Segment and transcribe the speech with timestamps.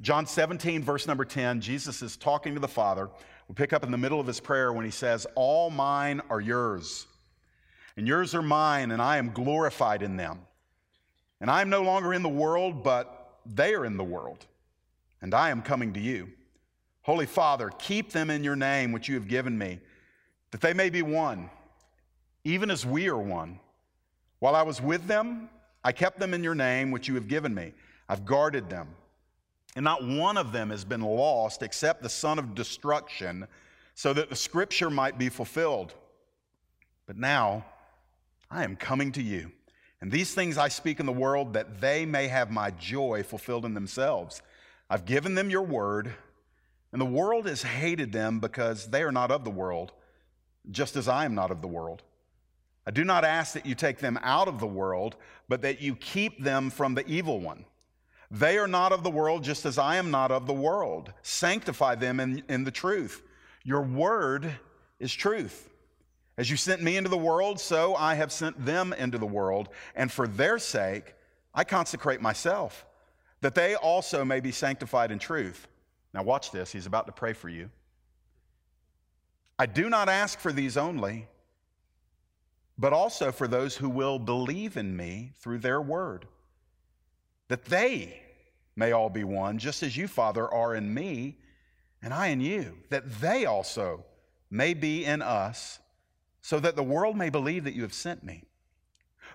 [0.00, 3.10] John 17, verse number 10, Jesus is talking to the Father.
[3.48, 6.40] We pick up in the middle of his prayer when he says, All mine are
[6.40, 7.06] yours,
[7.96, 10.40] and yours are mine, and I am glorified in them.
[11.40, 14.46] And I am no longer in the world, but they are in the world,
[15.20, 16.30] and I am coming to you.
[17.02, 19.80] Holy Father, keep them in your name, which you have given me,
[20.52, 21.50] that they may be one,
[22.44, 23.58] even as we are one.
[24.38, 25.48] While I was with them,
[25.82, 27.72] I kept them in your name, which you have given me.
[28.08, 28.88] I've guarded them.
[29.78, 33.46] And not one of them has been lost except the son of destruction,
[33.94, 35.94] so that the scripture might be fulfilled.
[37.06, 37.64] But now
[38.50, 39.52] I am coming to you.
[40.00, 43.64] And these things I speak in the world that they may have my joy fulfilled
[43.64, 44.42] in themselves.
[44.90, 46.12] I've given them your word,
[46.90, 49.92] and the world has hated them because they are not of the world,
[50.72, 52.02] just as I am not of the world.
[52.84, 55.14] I do not ask that you take them out of the world,
[55.48, 57.64] but that you keep them from the evil one.
[58.30, 61.12] They are not of the world, just as I am not of the world.
[61.22, 63.22] Sanctify them in, in the truth.
[63.64, 64.50] Your word
[64.98, 65.70] is truth.
[66.36, 69.70] As you sent me into the world, so I have sent them into the world.
[69.96, 71.14] And for their sake,
[71.54, 72.84] I consecrate myself,
[73.40, 75.66] that they also may be sanctified in truth.
[76.12, 76.70] Now, watch this.
[76.70, 77.70] He's about to pray for you.
[79.58, 81.26] I do not ask for these only
[82.78, 86.26] but also for those who will believe in me through their word,
[87.48, 88.22] that they
[88.78, 91.36] may all be one, just as you, Father, are in me
[92.00, 94.04] and I in you, that they also
[94.50, 95.80] may be in us,
[96.40, 98.44] so that the world may believe that you have sent me.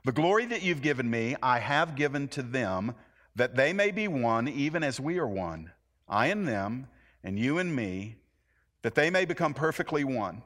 [0.06, 2.96] The glory that you've given me, I have given to them,
[3.36, 5.72] that they may be one, even as we are one.
[6.08, 6.88] I and them,
[7.24, 8.16] and you and me,
[8.82, 10.42] that they may become perfectly one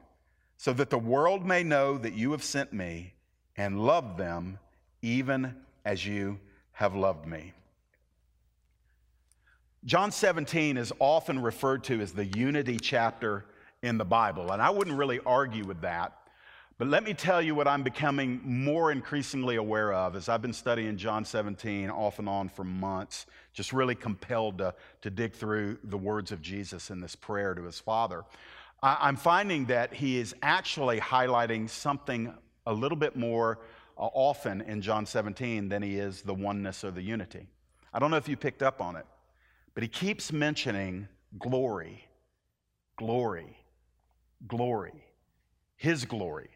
[0.57, 3.13] so that the world may know that you have sent me
[3.55, 4.57] and loved them
[5.01, 6.39] even as you
[6.71, 7.53] have loved me.
[9.87, 13.45] John 17 is often referred to as the unity chapter
[13.81, 16.11] in the Bible, and I wouldn't really argue with that.
[16.77, 20.51] But let me tell you what I'm becoming more increasingly aware of as I've been
[20.51, 25.77] studying John 17 off and on for months, just really compelled to, to dig through
[25.85, 28.25] the words of Jesus in this prayer to his Father.
[28.83, 32.33] I'm finding that he is actually highlighting something
[32.65, 33.59] a little bit more
[33.97, 37.47] uh, often in John 17 than he is the oneness or the unity.
[37.93, 39.05] I don't know if you picked up on it,
[39.77, 41.07] but he keeps mentioning
[41.37, 42.03] glory,
[42.95, 43.55] glory,
[44.47, 45.05] glory,
[45.75, 46.49] his glory,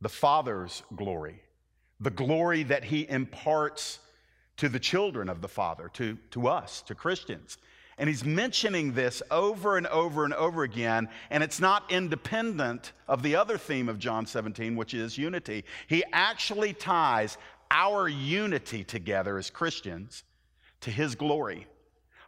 [0.00, 1.40] the Father's glory,
[2.00, 4.00] the glory that he imparts
[4.56, 7.58] to the children of the Father, to, to us, to Christians.
[7.96, 13.22] And he's mentioning this over and over and over again, and it's not independent of
[13.22, 15.64] the other theme of John 17, which is unity.
[15.86, 17.38] He actually ties
[17.70, 20.24] our unity together as Christians
[20.80, 21.68] to his glory.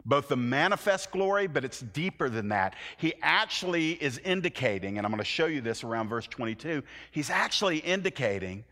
[0.05, 2.75] Both the manifest glory, but it's deeper than that.
[2.97, 7.29] He actually is indicating, and I'm going to show you this around verse 22, he's
[7.29, 8.65] actually indicating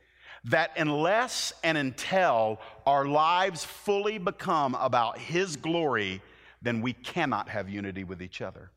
[0.46, 6.22] that unless and until our lives fully become about his glory,
[6.62, 8.70] then we cannot have unity with each other.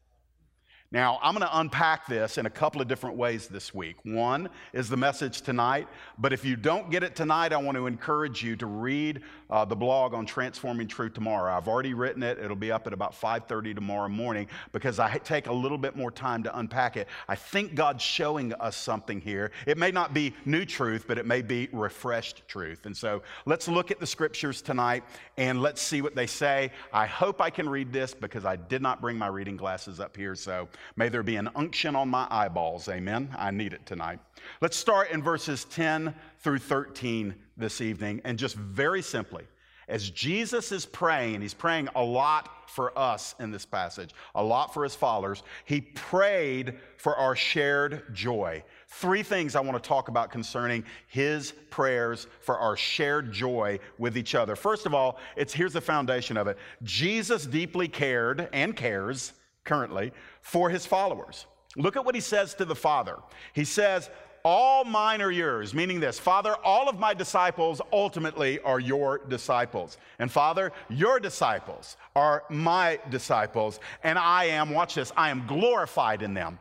[0.92, 3.96] Now, I'm going to unpack this in a couple of different ways this week.
[4.04, 7.88] One is the message tonight, but if you don't get it tonight, I want to
[7.88, 11.52] encourage you to read uh, the blog on Transforming Truth tomorrow.
[11.52, 12.38] I've already written it.
[12.38, 16.10] It'll be up at about 5:30 tomorrow morning because I take a little bit more
[16.10, 17.08] time to unpack it.
[17.28, 19.52] I think God's showing us something here.
[19.66, 22.86] It may not be new truth, but it may be refreshed truth.
[22.86, 25.04] And so, let's look at the scriptures tonight
[25.36, 26.72] and let's see what they say.
[26.92, 30.16] I hope I can read this because I did not bring my reading glasses up
[30.16, 30.68] here, so
[30.98, 32.88] May there be an unction on my eyeballs.
[32.88, 33.28] Amen.
[33.36, 34.18] I need it tonight.
[34.60, 38.20] Let's start in verses 10 through 13 this evening.
[38.24, 39.44] And just very simply,
[39.88, 44.74] as Jesus is praying, he's praying a lot for us in this passage, a lot
[44.74, 45.44] for his followers.
[45.64, 48.64] He prayed for our shared joy.
[48.88, 54.18] Three things I want to talk about concerning his prayers for our shared joy with
[54.18, 54.56] each other.
[54.56, 56.58] First of all, it's here's the foundation of it.
[56.82, 59.34] Jesus deeply cared and cares
[59.64, 61.46] currently for his followers.
[61.76, 63.18] Look at what he says to the Father.
[63.52, 64.10] He says,
[64.46, 69.98] all mine are yours, meaning this Father, all of my disciples ultimately are your disciples.
[70.20, 73.80] And Father, your disciples are my disciples.
[74.04, 76.60] And I am, watch this, I am glorified in them.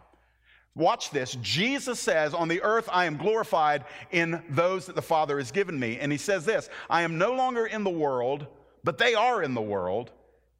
[0.73, 1.37] Watch this.
[1.43, 5.79] Jesus says, On the earth I am glorified in those that the Father has given
[5.79, 5.99] me.
[5.99, 8.47] And he says this I am no longer in the world,
[8.83, 10.09] but they are in the world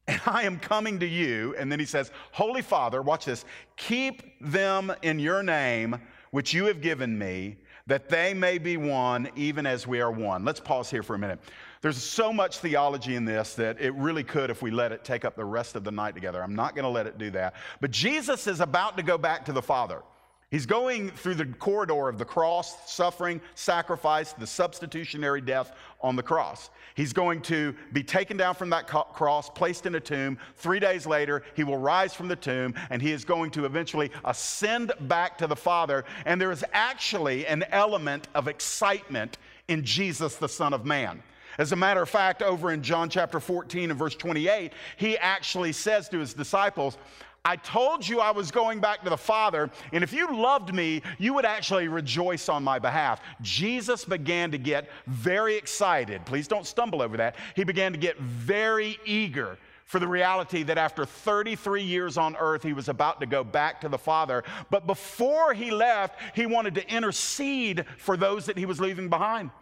[0.08, 1.54] and I am coming to you.
[1.58, 3.44] And then he says, Holy Father, watch this,
[3.76, 6.00] keep them in your name,
[6.36, 7.56] which you have given me,
[7.86, 10.44] that they may be one, even as we are one.
[10.44, 11.38] Let's pause here for a minute.
[11.80, 15.24] There's so much theology in this that it really could, if we let it, take
[15.24, 16.42] up the rest of the night together.
[16.42, 17.54] I'm not going to let it do that.
[17.80, 20.02] But Jesus is about to go back to the Father.
[20.50, 26.22] He's going through the corridor of the cross, suffering, sacrifice, the substitutionary death on the
[26.22, 26.70] cross.
[26.94, 30.38] He's going to be taken down from that cross, placed in a tomb.
[30.54, 34.12] Three days later, he will rise from the tomb, and he is going to eventually
[34.24, 36.04] ascend back to the Father.
[36.24, 41.24] And there is actually an element of excitement in Jesus, the Son of Man.
[41.58, 45.72] As a matter of fact, over in John chapter 14 and verse 28, he actually
[45.72, 46.98] says to his disciples,
[47.46, 51.00] I told you I was going back to the Father, and if you loved me,
[51.16, 53.20] you would actually rejoice on my behalf.
[53.40, 56.26] Jesus began to get very excited.
[56.26, 57.36] Please don't stumble over that.
[57.54, 62.64] He began to get very eager for the reality that after 33 years on earth,
[62.64, 64.42] he was about to go back to the Father.
[64.68, 69.52] But before he left, he wanted to intercede for those that he was leaving behind.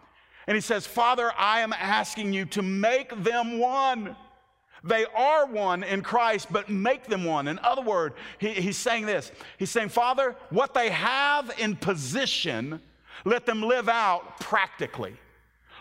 [0.46, 4.16] And he says, Father, I am asking you to make them one.
[4.84, 7.48] They are one in Christ, but make them one.
[7.48, 12.81] In other words, he, he's saying this He's saying, Father, what they have in position,
[13.25, 15.16] let them live out practically.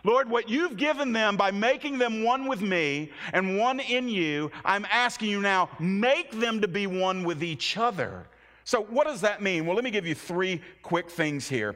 [0.05, 4.51] Lord, what you've given them by making them one with me and one in you,
[4.65, 8.27] I'm asking you now, make them to be one with each other.
[8.65, 9.65] So, what does that mean?
[9.65, 11.75] Well, let me give you three quick things here.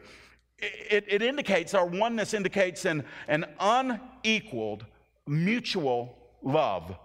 [0.60, 4.86] It, it indicates, our oneness indicates an, an unequaled
[5.28, 6.98] mutual love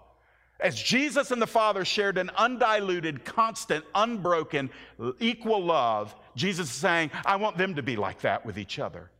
[0.63, 4.69] as Jesus and the Father shared an undiluted, constant, unbroken,
[5.19, 9.11] equal love, Jesus is saying, I want them to be like that with each other.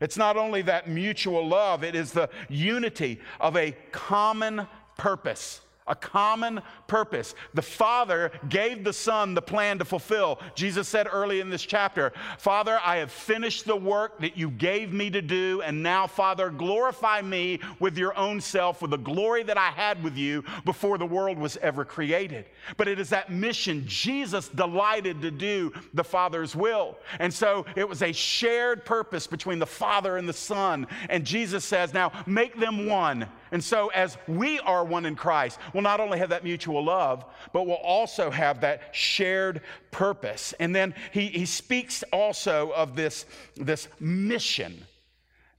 [0.00, 4.66] It's not only that mutual love, it is the unity of a common
[4.96, 7.34] purpose a common purpose.
[7.54, 10.40] The Father gave the Son the plan to fulfill.
[10.54, 14.92] Jesus said early in this chapter, Father, I have finished the work that you gave
[14.92, 19.42] me to do, and now, Father, glorify me with your own self, with the glory
[19.42, 22.46] that I had with you before the world was ever created.
[22.76, 26.96] But it is that mission Jesus delighted to do the Father's will.
[27.18, 30.86] And so it was a shared purpose between the Father and the Son.
[31.08, 35.58] And Jesus says, Now make them one and so, as we are one in Christ,
[35.74, 39.60] we'll not only have that mutual love, but we'll also have that shared
[39.90, 40.54] purpose.
[40.58, 44.86] And then he, he speaks also of this, this mission.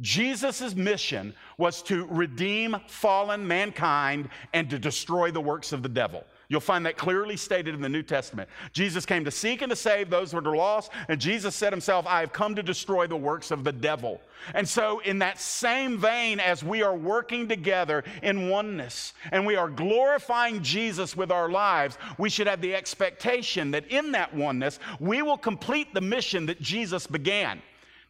[0.02, 6.26] Jesus' mission was to redeem fallen mankind and to destroy the works of the devil.
[6.54, 8.48] You'll find that clearly stated in the New Testament.
[8.74, 12.06] Jesus came to seek and to save those that are lost, and Jesus said himself,
[12.06, 14.22] I have come to destroy the works of the devil.
[14.54, 19.56] And so, in that same vein, as we are working together in oneness and we
[19.56, 24.78] are glorifying Jesus with our lives, we should have the expectation that in that oneness,
[25.00, 27.64] we will complete the mission that Jesus began.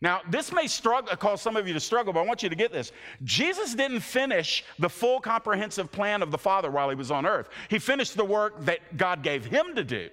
[0.03, 2.55] Now, this may struggle, cause some of you to struggle, but I want you to
[2.55, 2.91] get this.
[3.23, 7.47] Jesus didn't finish the full comprehensive plan of the Father while he was on earth.
[7.69, 10.09] He finished the work that God gave him to do.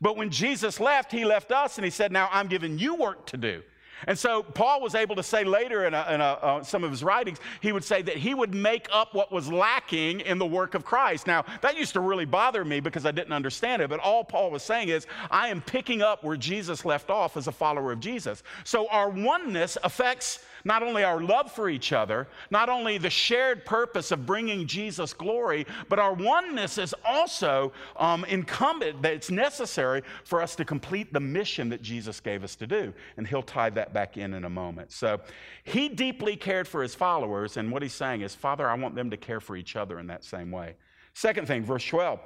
[0.00, 3.26] But when Jesus left, he left us and he said, Now I'm giving you work
[3.26, 3.64] to do.
[4.06, 6.90] And so Paul was able to say later in, a, in a, uh, some of
[6.90, 10.46] his writings, he would say that he would make up what was lacking in the
[10.46, 11.26] work of Christ.
[11.26, 14.50] Now, that used to really bother me because I didn't understand it, but all Paul
[14.50, 18.00] was saying is, I am picking up where Jesus left off as a follower of
[18.00, 18.42] Jesus.
[18.64, 23.64] So our oneness affects not only our love for each other, not only the shared
[23.64, 30.02] purpose of bringing Jesus glory, but our oneness is also um, incumbent that it's necessary
[30.24, 32.92] for us to complete the mission that Jesus gave us to do.
[33.16, 34.90] And he'll tie that back in in a moment.
[34.92, 35.20] So
[35.64, 39.10] he deeply cared for his followers, and what he's saying is, Father, I want them
[39.10, 40.76] to care for each other in that same way.
[41.12, 42.20] Second thing, verse 12.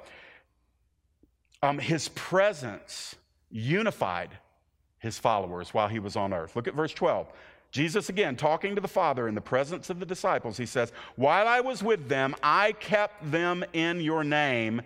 [1.61, 3.15] Um, his presence
[3.51, 4.29] unified
[4.99, 6.55] his followers while he was on earth.
[6.55, 7.27] Look at verse 12.
[7.71, 11.47] Jesus, again, talking to the Father in the presence of the disciples, he says, While
[11.47, 14.81] I was with them, I kept them in your name.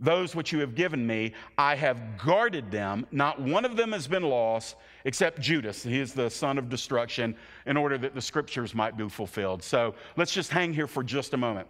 [0.00, 3.06] Those which you have given me, I have guarded them.
[3.10, 5.82] Not one of them has been lost except Judas.
[5.82, 9.62] He is the son of destruction, in order that the scriptures might be fulfilled.
[9.62, 11.66] So let's just hang here for just a moment.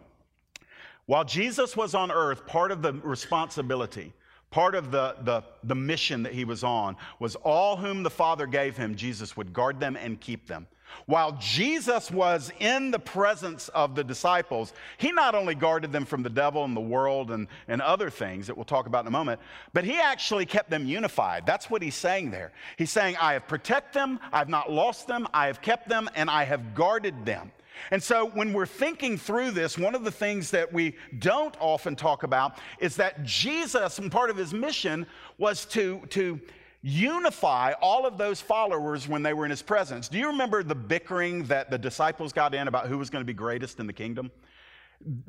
[1.06, 4.12] While Jesus was on earth, part of the responsibility
[4.50, 8.46] Part of the, the, the mission that he was on was all whom the Father
[8.46, 10.66] gave him, Jesus would guard them and keep them.
[11.04, 16.22] While Jesus was in the presence of the disciples, he not only guarded them from
[16.22, 19.10] the devil and the world and, and other things that we'll talk about in a
[19.10, 19.40] moment,
[19.74, 21.44] but he actually kept them unified.
[21.44, 22.52] That's what he's saying there.
[22.76, 26.30] He's saying, I have protected them, I've not lost them, I have kept them, and
[26.30, 27.52] I have guarded them.
[27.90, 31.96] And so, when we're thinking through this, one of the things that we don't often
[31.96, 35.06] talk about is that Jesus, and part of his mission,
[35.38, 36.40] was to, to
[36.82, 40.08] unify all of those followers when they were in his presence.
[40.08, 43.26] Do you remember the bickering that the disciples got in about who was going to
[43.26, 44.30] be greatest in the kingdom?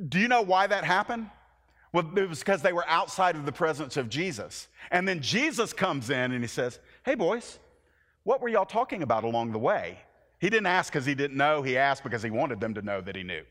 [0.07, 1.29] Do you know why that happened?
[1.91, 4.67] Well, it was because they were outside of the presence of Jesus.
[4.91, 7.57] And then Jesus comes in and he says, Hey, boys,
[8.23, 9.99] what were y'all talking about along the way?
[10.39, 13.01] He didn't ask because he didn't know, he asked because he wanted them to know
[13.01, 13.43] that he knew.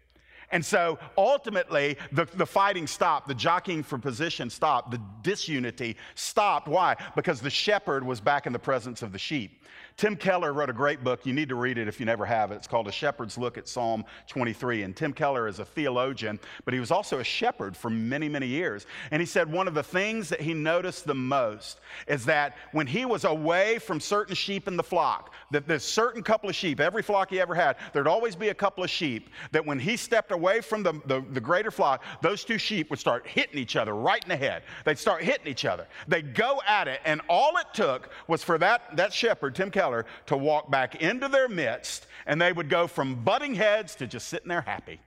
[0.50, 6.68] And so ultimately, the, the fighting stopped, the jockeying for position stopped, the disunity stopped.
[6.68, 6.96] Why?
[7.14, 9.62] Because the shepherd was back in the presence of the sheep.
[9.98, 11.26] Tim Keller wrote a great book.
[11.26, 12.54] You need to read it if you never have it.
[12.54, 14.84] It's called A Shepherd's Look at Psalm 23.
[14.84, 18.46] And Tim Keller is a theologian, but he was also a shepherd for many, many
[18.46, 18.86] years.
[19.10, 22.86] And he said one of the things that he noticed the most is that when
[22.86, 26.78] he was away from certain sheep in the flock, that there's certain couple of sheep,
[26.78, 29.96] every flock he ever had, there'd always be a couple of sheep that when he
[29.96, 33.74] stepped away from the, the, the greater flock, those two sheep would start hitting each
[33.74, 34.62] other right in the head.
[34.84, 35.88] They'd start hitting each other.
[36.06, 39.87] They'd go at it, and all it took was for that, that shepherd, Tim Keller,
[40.26, 44.28] to walk back into their midst, and they would go from butting heads to just
[44.28, 45.00] sitting there happy.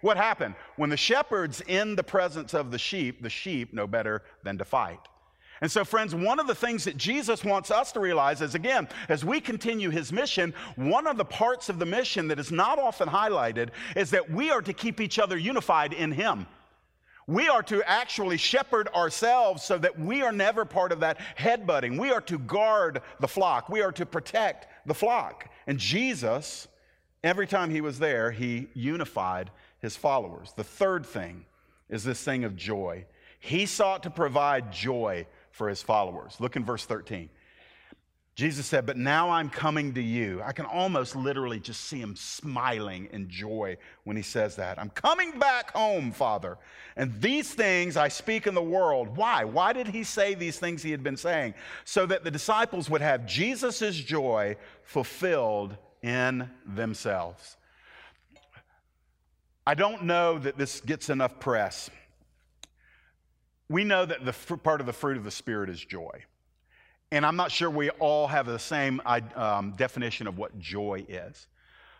[0.00, 0.54] What happened?
[0.76, 4.64] When the shepherd's in the presence of the sheep, the sheep know better than to
[4.64, 5.00] fight.
[5.60, 8.88] And so, friends, one of the things that Jesus wants us to realize is again,
[9.08, 12.78] as we continue his mission, one of the parts of the mission that is not
[12.78, 16.46] often highlighted is that we are to keep each other unified in him.
[17.28, 21.98] We are to actually shepherd ourselves so that we are never part of that headbutting.
[21.98, 23.68] We are to guard the flock.
[23.68, 25.50] We are to protect the flock.
[25.66, 26.68] And Jesus,
[27.22, 30.54] every time he was there, he unified his followers.
[30.56, 31.44] The third thing
[31.90, 33.04] is this thing of joy.
[33.38, 36.36] He sought to provide joy for his followers.
[36.40, 37.28] Look in verse 13.
[38.38, 40.40] Jesus said, But now I'm coming to you.
[40.44, 44.78] I can almost literally just see him smiling in joy when he says that.
[44.78, 46.56] I'm coming back home, Father.
[46.94, 49.16] And these things I speak in the world.
[49.16, 49.42] Why?
[49.42, 51.54] Why did he say these things he had been saying?
[51.84, 57.56] So that the disciples would have Jesus' joy fulfilled in themselves.
[59.66, 61.90] I don't know that this gets enough press.
[63.68, 66.22] We know that the part of the fruit of the Spirit is joy.
[67.10, 71.46] And I'm not sure we all have the same um, definition of what joy is.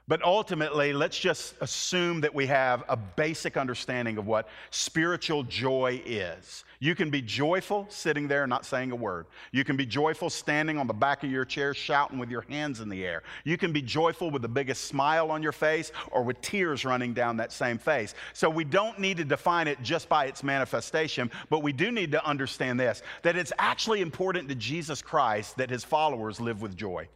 [0.09, 6.03] But ultimately, let's just assume that we have a basic understanding of what spiritual joy
[6.07, 6.65] is.
[6.81, 9.27] You can be joyful sitting there not saying a word.
[9.53, 12.81] You can be joyful standing on the back of your chair shouting with your hands
[12.81, 13.23] in the air.
[13.45, 17.13] You can be joyful with the biggest smile on your face or with tears running
[17.13, 18.15] down that same face.
[18.33, 22.13] So we don't need to define it just by its manifestation, but we do need
[22.13, 26.77] to understand this that it's actually important to Jesus Christ that his followers live with
[26.77, 27.09] joy.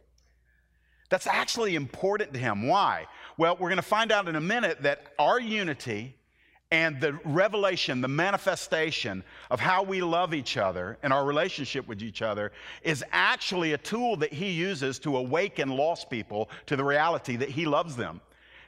[1.09, 2.67] That's actually important to him.
[2.67, 3.05] Why?
[3.37, 6.15] Well, we're going to find out in a minute that our unity
[6.73, 12.01] and the revelation, the manifestation of how we love each other and our relationship with
[12.01, 16.83] each other is actually a tool that he uses to awaken lost people to the
[16.83, 18.21] reality that he loves them.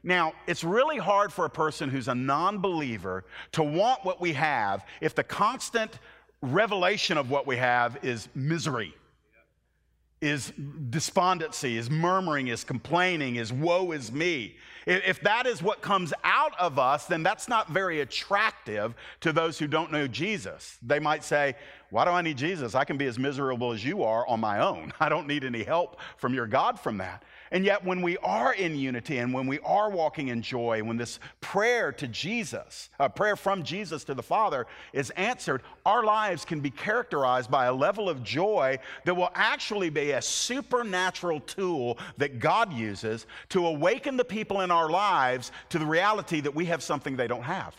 [0.03, 4.33] Now, it's really hard for a person who's a non believer to want what we
[4.33, 5.97] have if the constant
[6.43, 8.93] revelation of what we have is misery
[10.25, 10.51] is
[10.89, 14.55] despondency, is murmuring, is complaining, is woe is me.
[14.87, 19.57] If that is what comes out of us, then that's not very attractive to those
[19.57, 20.77] who don't know Jesus.
[20.81, 21.55] They might say,
[21.89, 22.75] Why do I need Jesus?
[22.75, 24.93] I can be as miserable as you are on my own.
[24.99, 27.23] I don't need any help from your God from that.
[27.51, 30.97] And yet, when we are in unity and when we are walking in joy, when
[30.97, 36.43] this prayer to Jesus, a prayer from Jesus to the Father is answered, our lives
[36.43, 41.99] can be characterized by a level of joy that will actually be a supernatural tool
[42.17, 46.65] that God uses to awaken the people in our lives to the reality that we
[46.65, 47.75] have something they don't have.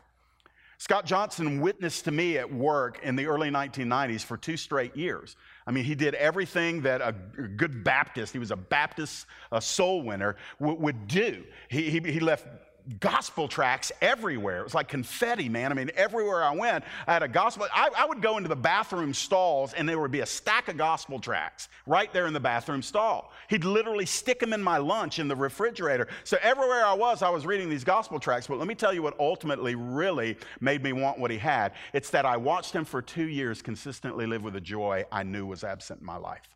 [0.78, 5.37] Scott Johnson witnessed to me at work in the early 1990s for two straight years.
[5.66, 10.02] I mean, he did everything that a good Baptist, he was a Baptist a soul
[10.02, 11.44] winner, w- would do.
[11.68, 12.46] He, he, he left
[13.00, 14.61] gospel tracks everywhere.
[14.61, 15.73] It was like confetti, man.
[15.73, 17.66] I mean, everywhere I went, I had a gospel.
[17.75, 20.76] I, I, would go into the bathroom stalls and there would be a stack of
[20.76, 23.33] gospel tracks right there in the bathroom stall.
[23.49, 26.09] He'd literally stick them in my lunch in the refrigerator.
[26.25, 28.47] So everywhere I was, I was reading these gospel tracks.
[28.47, 31.73] But let me tell you what ultimately really made me want what he had.
[31.93, 35.47] It's that I watched him for two years consistently live with a joy I knew
[35.47, 36.55] was absent in my life.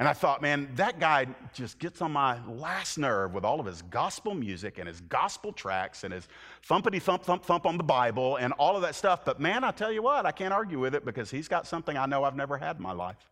[0.00, 3.66] And I thought, man, that guy just gets on my last nerve with all of
[3.66, 6.26] his gospel music and his gospel tracks and his
[6.66, 9.26] thumpity thump, thump, thump on the Bible and all of that stuff.
[9.26, 11.98] But man, I tell you what, I can't argue with it because he's got something
[11.98, 13.28] I know I've never had in my life.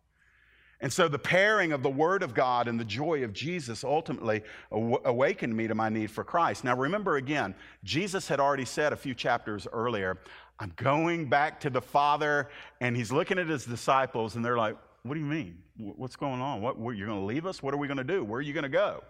[0.82, 4.42] And so the pairing of the Word of God and the joy of Jesus ultimately
[4.70, 6.64] aw- awakened me to my need for Christ.
[6.64, 10.18] Now, remember again, Jesus had already said a few chapters earlier,
[10.60, 12.50] I'm going back to the Father.
[12.82, 15.58] And he's looking at his disciples, and they're like, What do you mean?
[15.76, 16.60] What's going on?
[16.60, 17.62] What, what you're going to leave us?
[17.62, 18.24] What are we going to do?
[18.24, 19.02] Where are you going to go?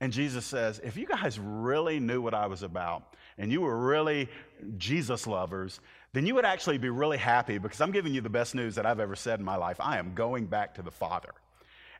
[0.00, 3.76] And Jesus says, If you guys really knew what I was about and you were
[3.76, 4.28] really
[4.76, 5.80] Jesus lovers,
[6.12, 8.86] then you would actually be really happy because I'm giving you the best news that
[8.86, 9.80] I've ever said in my life.
[9.80, 11.30] I am going back to the Father.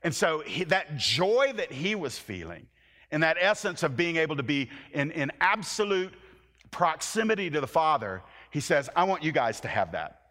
[0.03, 2.67] And so he, that joy that he was feeling,
[3.11, 6.13] and that essence of being able to be in, in absolute
[6.71, 10.24] proximity to the Father, he says, I want you guys to have that.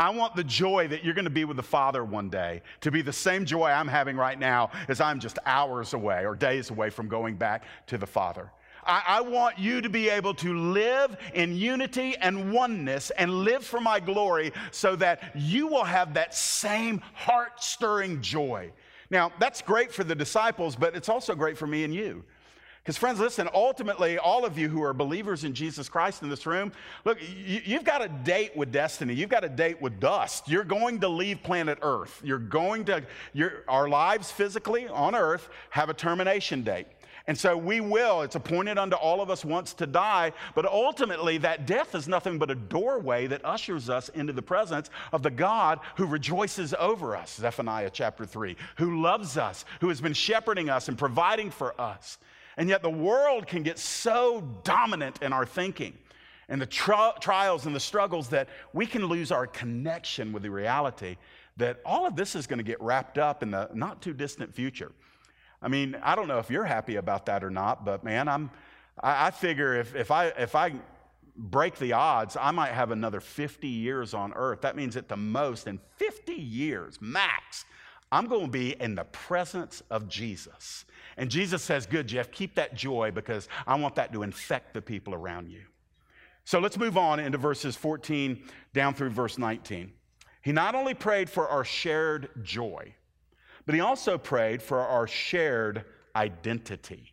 [0.00, 2.90] I want the joy that you're going to be with the Father one day to
[2.90, 6.70] be the same joy I'm having right now as I'm just hours away or days
[6.70, 8.50] away from going back to the Father.
[8.82, 13.62] I, I, want you to be able to live in unity and oneness and live
[13.62, 18.72] for my glory so that you will have that same heart stirring joy.
[19.10, 22.24] Now, that's great for the disciples, but it's also great for me and you.
[22.82, 26.46] Because, friends, listen, ultimately, all of you who are believers in Jesus Christ in this
[26.46, 26.72] room,
[27.04, 29.12] look, you, have got a date with destiny.
[29.12, 30.48] You've got a date with dust.
[30.48, 32.22] You're going to leave planet Earth.
[32.24, 33.04] You're going to,
[33.68, 36.86] our lives physically on Earth have a termination date.
[37.26, 41.36] And so we will, it's appointed unto all of us once to die, but ultimately
[41.38, 45.30] that death is nothing but a doorway that ushers us into the presence of the
[45.30, 50.70] God who rejoices over us, Zephaniah chapter 3, who loves us, who has been shepherding
[50.70, 52.18] us and providing for us.
[52.56, 55.96] And yet the world can get so dominant in our thinking
[56.50, 60.50] and the tri- trials and the struggles that we can lose our connection with the
[60.50, 61.16] reality
[61.56, 64.54] that all of this is going to get wrapped up in the not too distant
[64.54, 64.92] future.
[65.62, 68.50] I mean, I don't know if you're happy about that or not, but man, I'm,
[68.98, 70.72] I, I figure if, if, I, if I
[71.36, 74.62] break the odds, I might have another 50 years on earth.
[74.62, 77.64] That means at the most, in 50 years, max,
[78.10, 80.84] I'm going to be in the presence of Jesus.
[81.16, 84.82] And Jesus says, Good, Jeff, keep that joy because I want that to infect the
[84.82, 85.62] people around you.
[86.44, 89.92] So let's move on into verses 14 down through verse 19.
[90.42, 92.94] He not only prayed for our shared joy,
[93.66, 95.84] but he also prayed for our shared
[96.16, 97.12] identity.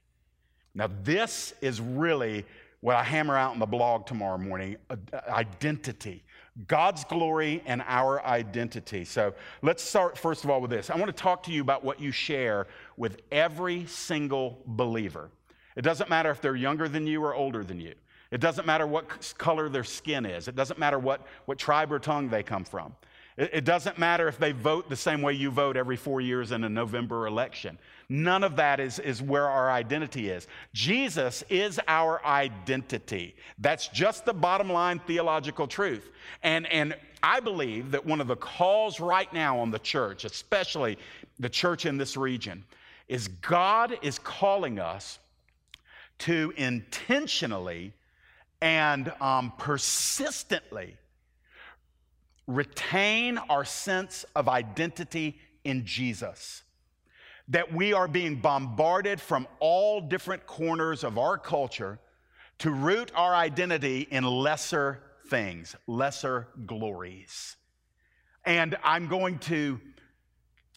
[0.73, 2.45] Now, this is really
[2.81, 4.95] what I hammer out in the blog tomorrow morning uh,
[5.27, 6.23] identity.
[6.65, 9.05] God's glory and our identity.
[9.05, 10.89] So let's start first of all with this.
[10.89, 15.29] I want to talk to you about what you share with every single believer.
[15.75, 17.93] It doesn't matter if they're younger than you or older than you.
[18.31, 20.47] It doesn't matter what color their skin is.
[20.47, 22.95] It doesn't matter what, what tribe or tongue they come from.
[23.37, 26.51] It, it doesn't matter if they vote the same way you vote every four years
[26.51, 27.77] in a November election.
[28.09, 30.47] None of that is, is where our identity is.
[30.73, 33.35] Jesus is our identity.
[33.59, 36.09] That's just the bottom line theological truth.
[36.41, 40.97] And, and I believe that one of the calls right now on the church, especially
[41.39, 42.63] the church in this region,
[43.09, 45.19] is God is calling us
[46.19, 47.93] to intentionally
[48.61, 50.95] and um, persistently
[52.47, 56.63] retain our sense of identity in Jesus
[57.49, 61.99] that we are being bombarded from all different corners of our culture
[62.59, 67.55] to root our identity in lesser things, lesser glories.
[68.45, 69.79] And I'm going to,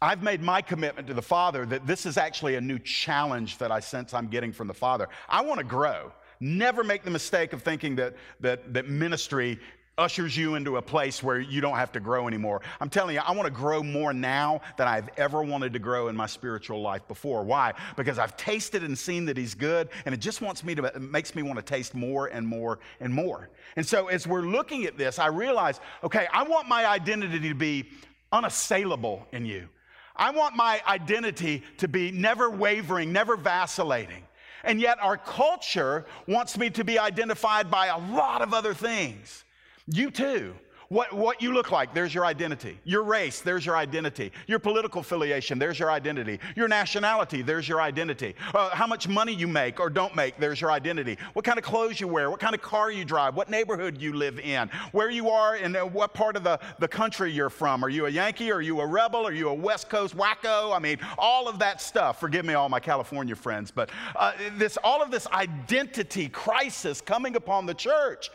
[0.03, 3.71] I've made my commitment to the Father that this is actually a new challenge that
[3.71, 5.09] I sense I'm getting from the Father.
[5.29, 6.13] I want to grow.
[6.41, 9.59] Never make the mistake of thinking that, that, that ministry
[9.99, 12.63] ushers you into a place where you don't have to grow anymore.
[12.81, 16.09] I'm telling you, I want to grow more now than I've ever wanted to grow
[16.09, 17.45] in my spiritual life before.
[17.45, 17.75] Why?
[17.97, 21.03] Because I've tasted and seen that He's good, and it just wants me to, it
[21.03, 23.51] makes me want to taste more and more and more.
[23.77, 27.55] And so as we're looking at this, I realize, okay, I want my identity to
[27.55, 27.91] be
[28.33, 29.69] unassailable in you.
[30.17, 34.25] I want my identity to be never wavering, never vacillating.
[34.65, 39.45] And yet, our culture wants me to be identified by a lot of other things.
[39.93, 40.55] You too.
[40.89, 42.77] What, what you look like, there's your identity.
[42.83, 44.33] Your race, there's your identity.
[44.49, 46.41] Your political affiliation, there's your identity.
[46.57, 48.35] Your nationality, there's your identity.
[48.53, 51.17] Uh, how much money you make or don't make, there's your identity.
[51.35, 54.15] What kind of clothes you wear, what kind of car you drive, what neighborhood you
[54.15, 57.85] live in, where you are, and what part of the, the country you're from.
[57.85, 58.51] Are you a Yankee?
[58.51, 59.25] Are you a rebel?
[59.25, 60.75] Are you a West Coast wacko?
[60.75, 62.19] I mean, all of that stuff.
[62.19, 67.37] Forgive me, all my California friends, but uh, this, all of this identity crisis coming
[67.37, 68.29] upon the church.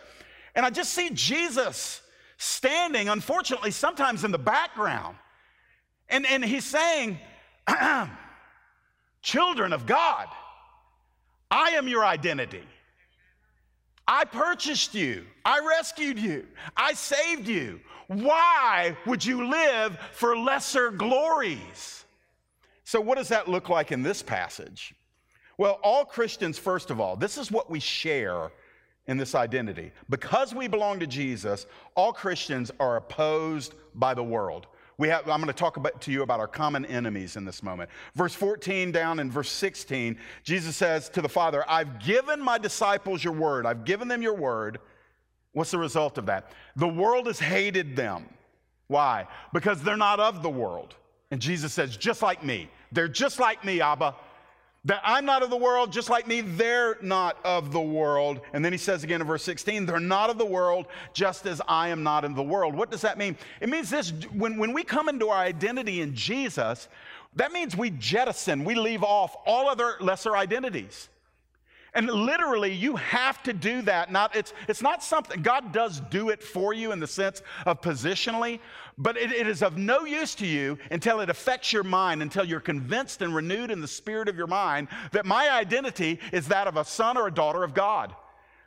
[0.56, 2.02] And I just see Jesus
[2.38, 5.18] standing, unfortunately, sometimes in the background.
[6.10, 7.20] And, and he's saying,
[9.22, 10.28] Children of God,
[11.50, 12.64] I am your identity.
[14.08, 15.26] I purchased you.
[15.44, 16.46] I rescued you.
[16.78, 17.80] I saved you.
[18.08, 22.06] Why would you live for lesser glories?
[22.84, 24.94] So, what does that look like in this passage?
[25.58, 28.52] Well, all Christians, first of all, this is what we share
[29.08, 29.92] in this identity.
[30.10, 31.66] Because we belong to Jesus,
[31.96, 34.68] all Christians are opposed by the world.
[34.98, 37.62] We have, I'm going to talk about, to you about our common enemies in this
[37.62, 37.90] moment.
[38.16, 43.24] Verse 14 down in verse 16, Jesus says to the Father, I've given my disciples
[43.24, 43.66] your word.
[43.66, 44.80] I've given them your word.
[45.52, 46.52] What's the result of that?
[46.78, 48.26] The world has hated them.
[48.88, 49.28] Why?
[49.54, 50.96] Because they're not of the world.
[51.32, 52.70] And Jesus says, just like me.
[52.92, 54.16] They're just like me, Abba.
[54.86, 58.42] That I'm not of the world, just like me, they're not of the world.
[58.54, 61.60] And then he says again in verse 16, they're not of the world, just as
[61.68, 62.76] I am not in the world.
[62.76, 63.36] What does that mean?
[63.62, 66.88] It means this when, when we come into our identity in Jesus,
[67.36, 71.10] that means we jettison, we leave off all other lesser identities.
[71.96, 74.12] And literally, you have to do that.
[74.12, 77.82] Not, it's, it's not something, God does do it for you in the sense of
[77.82, 78.60] positionally,
[78.98, 82.44] but it, it is of no use to you until it affects your mind, until
[82.44, 86.68] you're convinced and renewed in the spirit of your mind that my identity is that
[86.68, 88.14] of a son or a daughter of God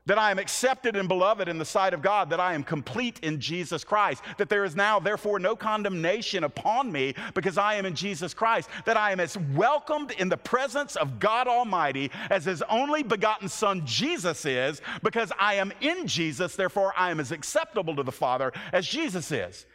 [0.09, 3.21] that I am accepted and beloved in the sight of God, that I am complete
[3.23, 7.85] in Jesus Christ, that there is now, therefore, no condemnation upon me because I am
[7.85, 12.47] in Jesus Christ, that I am as welcomed in the presence of God Almighty as
[12.47, 17.31] His only begotten Son Jesus is, because I am in Jesus, therefore, I am as
[17.31, 19.67] acceptable to the Father as Jesus is.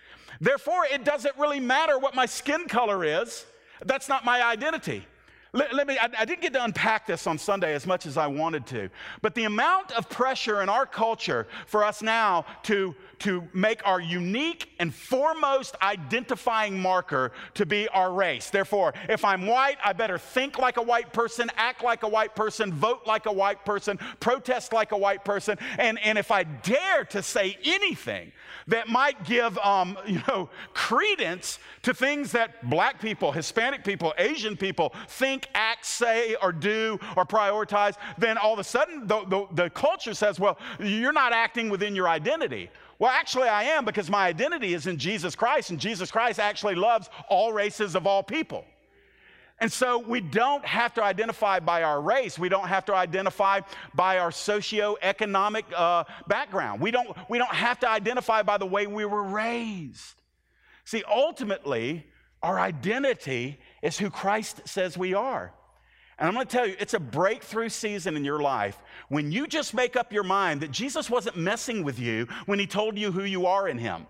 [0.41, 3.46] Therefore, it doesn't really matter what my skin color is,
[3.86, 5.06] that's not my identity.
[5.56, 8.18] Let, let me, I, I, didn't get to unpack this on Sunday as much as
[8.18, 8.89] I wanted to,
[9.22, 13.99] but the amount of pressure in our culture for us now to, to make our
[13.99, 18.49] unique and foremost identifying marker to be our race.
[18.49, 22.36] Therefore, if I'm white, I better think like a white person, act like a white
[22.36, 25.58] person, vote like a white person, protest like a white person.
[25.78, 28.32] And, and if I dare to say anything
[28.67, 34.56] that might give um, you know, credence to things that black people, Hispanic people, Asian
[34.58, 39.47] people think, act, say, or do, or prioritize, then all of a sudden the, the,
[39.52, 42.69] the culture says, well, you're not acting within your identity.
[42.99, 46.75] Well, actually, I am because my identity is in Jesus Christ, and Jesus Christ actually
[46.75, 48.65] loves all races of all people.
[49.60, 52.38] And so we don't have to identify by our race.
[52.38, 53.62] We don't have to identify
[53.93, 56.82] by our socioeconomic uh, background.
[56.82, 60.15] We don't, we don't have to identify by the way we were raised.
[60.86, 62.06] See, ultimately,
[62.41, 65.53] our identity is who Christ says we are.
[66.19, 68.78] And I'm going to tell you, it's a breakthrough season in your life
[69.10, 72.67] when you just make up your mind that Jesus wasn't messing with you when he
[72.67, 74.06] told you who you are in him.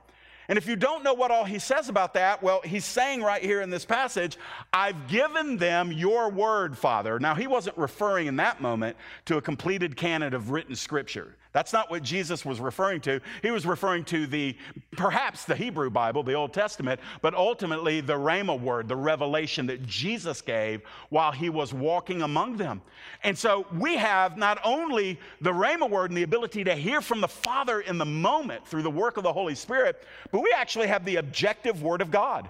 [0.47, 3.41] And if you don't know what all he says about that, well, he's saying right
[3.41, 4.37] here in this passage,
[4.73, 7.19] I've given them your word, Father.
[7.19, 11.35] Now, he wasn't referring in that moment to a completed canon of written scripture.
[11.53, 13.21] That's not what Jesus was referring to.
[13.43, 14.57] He was referring to the,
[14.93, 19.85] perhaps the Hebrew Bible, the Old Testament, but ultimately the Rhema word, the revelation that
[19.85, 22.81] Jesus gave while he was walking among them.
[23.23, 27.21] And so we have not only the Rhema word and the ability to hear from
[27.21, 30.87] the Father in the moment through the work of the Holy Spirit, but we actually
[30.87, 32.49] have the objective word of God.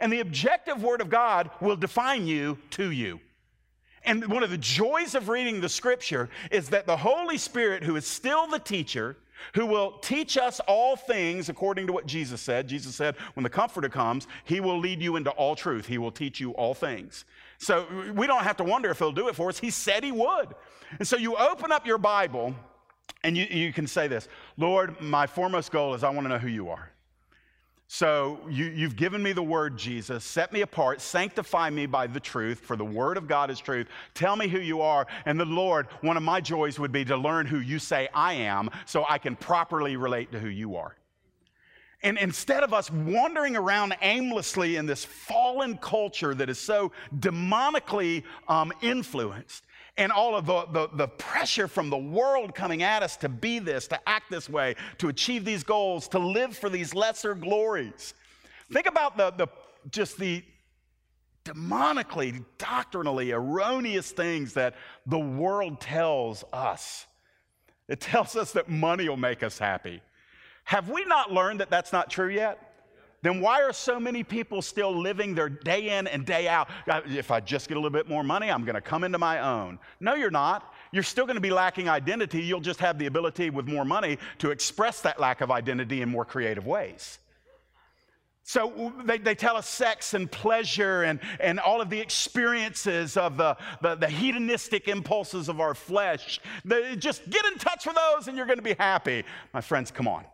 [0.00, 3.20] And the objective word of God will define you to you.
[4.04, 7.94] And one of the joys of reading the scripture is that the Holy Spirit, who
[7.94, 9.16] is still the teacher,
[9.54, 12.66] who will teach us all things according to what Jesus said.
[12.66, 15.86] Jesus said, when the Comforter comes, he will lead you into all truth.
[15.86, 17.26] He will teach you all things.
[17.58, 19.60] So we don't have to wonder if he'll do it for us.
[19.60, 20.48] He said he would.
[20.98, 22.56] And so you open up your Bible
[23.22, 26.38] and you, you can say this Lord, my foremost goal is I want to know
[26.38, 26.90] who you are.
[27.92, 30.24] So you, have given me the word, Jesus.
[30.24, 31.00] Set me apart.
[31.00, 33.88] Sanctify me by the truth, for the word of God is truth.
[34.14, 35.08] Tell me who you are.
[35.26, 38.34] And the Lord, one of my joys would be to learn who you say I
[38.34, 40.94] am so I can properly relate to who you are.
[42.04, 48.22] And instead of us wandering around aimlessly in this fallen culture that is so demonically
[48.46, 49.64] um, influenced,
[50.00, 53.58] and all of the, the, the, pressure from the world coming at us to be
[53.58, 58.14] this, to act this way, to achieve these goals, to live for these lesser glories.
[58.72, 59.46] Think about the, the
[59.90, 60.42] just the
[61.44, 67.06] demonically, doctrinally erroneous things that the world tells us.
[67.86, 70.00] It tells us that money will make us happy.
[70.64, 72.69] Have we not learned that that's not true yet?
[73.22, 76.68] Then why are so many people still living their day in and day out?
[77.06, 79.40] If I just get a little bit more money, I'm going to come into my
[79.40, 79.78] own.
[80.00, 80.74] No, you're not.
[80.92, 82.42] You're still going to be lacking identity.
[82.42, 86.08] You'll just have the ability with more money to express that lack of identity in
[86.08, 87.18] more creative ways.
[88.42, 93.36] So they, they tell us sex and pleasure and, and all of the experiences of
[93.36, 96.40] the, the, the hedonistic impulses of our flesh.
[96.98, 99.24] just get in touch with those and you're going to be happy.
[99.52, 100.24] My friends, come on.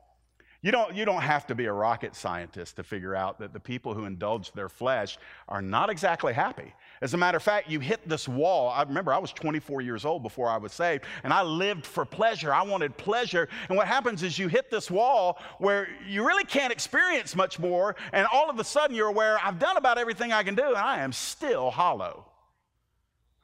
[0.66, 3.60] You don't, you don't have to be a rocket scientist to figure out that the
[3.60, 5.16] people who indulge their flesh
[5.48, 6.74] are not exactly happy.
[7.00, 8.70] As a matter of fact, you hit this wall.
[8.70, 12.04] I remember I was 24 years old before I was saved, and I lived for
[12.04, 12.52] pleasure.
[12.52, 13.48] I wanted pleasure.
[13.68, 17.94] And what happens is you hit this wall where you really can't experience much more,
[18.12, 20.76] and all of a sudden you're aware, I've done about everything I can do, and
[20.76, 22.26] I am still hollow.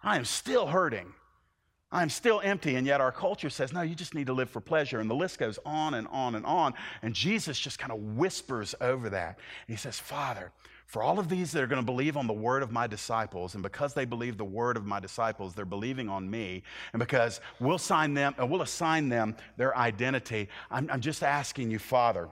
[0.02, 1.14] I am still hurting.
[1.92, 2.76] I'm still empty.
[2.76, 4.98] And yet our culture says, no, you just need to live for pleasure.
[4.98, 6.74] And the list goes on and on and on.
[7.02, 9.38] And Jesus just kind of whispers over that.
[9.68, 10.50] And he says, Father,
[10.86, 13.54] for all of these that are going to believe on the word of my disciples,
[13.54, 17.40] and because they believe the word of my disciples, they're believing on me, and because
[17.60, 22.28] we'll sign them, and we'll assign them their identity, I'm, I'm just asking you, Father,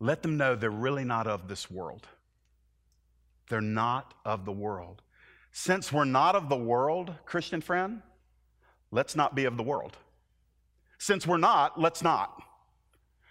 [0.00, 2.06] let them know they're really not of this world.
[3.48, 5.02] They're not of the world.
[5.52, 8.02] Since we're not of the world, Christian friend,
[8.90, 9.96] let's not be of the world.
[10.98, 12.42] Since we're not, let's not.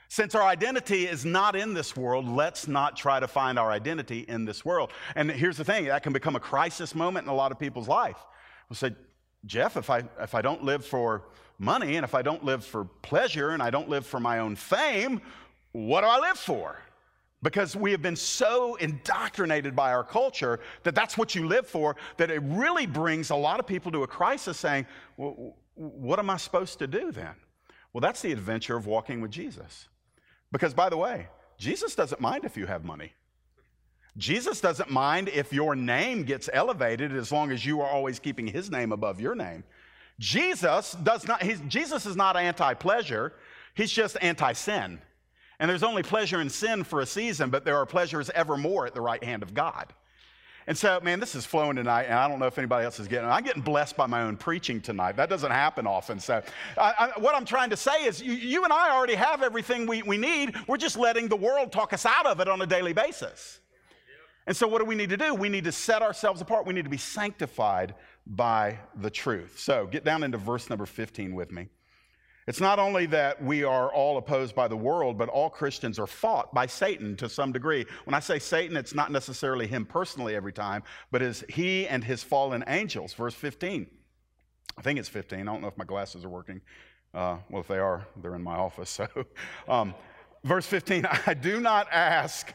[0.08, 4.26] Since our identity is not in this world, let's not try to find our identity
[4.28, 4.92] in this world.
[5.16, 7.88] And here's the thing that can become a crisis moment in a lot of people's
[7.88, 8.18] life.
[8.70, 8.94] We'll say,
[9.46, 11.24] Jeff, if I, if I don't live for
[11.58, 14.56] money and if I don't live for pleasure and I don't live for my own
[14.56, 15.22] fame,
[15.72, 16.78] what do I live for?
[17.44, 21.96] Because we have been so indoctrinated by our culture that that's what you live for
[22.18, 24.86] that it really brings a lot of people to a crisis saying
[25.18, 27.34] well, what am i supposed to do then?
[27.94, 29.88] Well that's the adventure of walking with jesus.
[30.52, 31.28] Because by the way
[31.58, 33.14] jesus doesn't mind if you have money.
[34.18, 38.46] Jesus doesn't mind if your name gets elevated as long as you are always keeping
[38.46, 39.64] his name above your name.
[40.20, 43.34] Jesus does not jesus is not anti-pleasure.
[43.74, 45.00] He's just anti-sin
[45.62, 48.96] and there's only pleasure in sin for a season, but there are pleasures evermore at
[48.96, 49.94] the right hand of God.
[50.66, 53.08] And so, man, this is flowing tonight, and I don't know if anybody else is
[53.08, 53.32] getting it.
[53.32, 55.18] I'm getting blessed by my own preaching tonight.
[55.18, 56.20] That doesn't happen often.
[56.20, 56.42] So,
[56.80, 59.86] I, I, what I'm trying to say is, you, you and I already have everything
[59.86, 60.56] we, we need.
[60.68, 63.60] We're just letting the world talk us out of it on a daily basis.
[64.48, 65.36] And so, what do we need to do?
[65.36, 66.66] We need to set ourselves apart.
[66.66, 67.94] We need to be sanctified
[68.26, 69.60] by the truth.
[69.60, 71.68] So, get down into verse number 15 with me.
[72.48, 76.08] It's not only that we are all opposed by the world, but all Christians are
[76.08, 77.86] fought by Satan to some degree.
[78.06, 82.04] When I say Satan, it's not necessarily him personally every time, but is he and
[82.04, 83.14] his fallen angels.
[83.14, 83.88] Verse 15.
[84.78, 85.40] I think it's 15.
[85.40, 86.62] I don't know if my glasses are working.
[87.14, 89.00] Uh, well, if they are, they're in my office.
[89.16, 89.26] So,
[89.68, 89.94] um,
[90.44, 92.54] verse 15 I do not ask,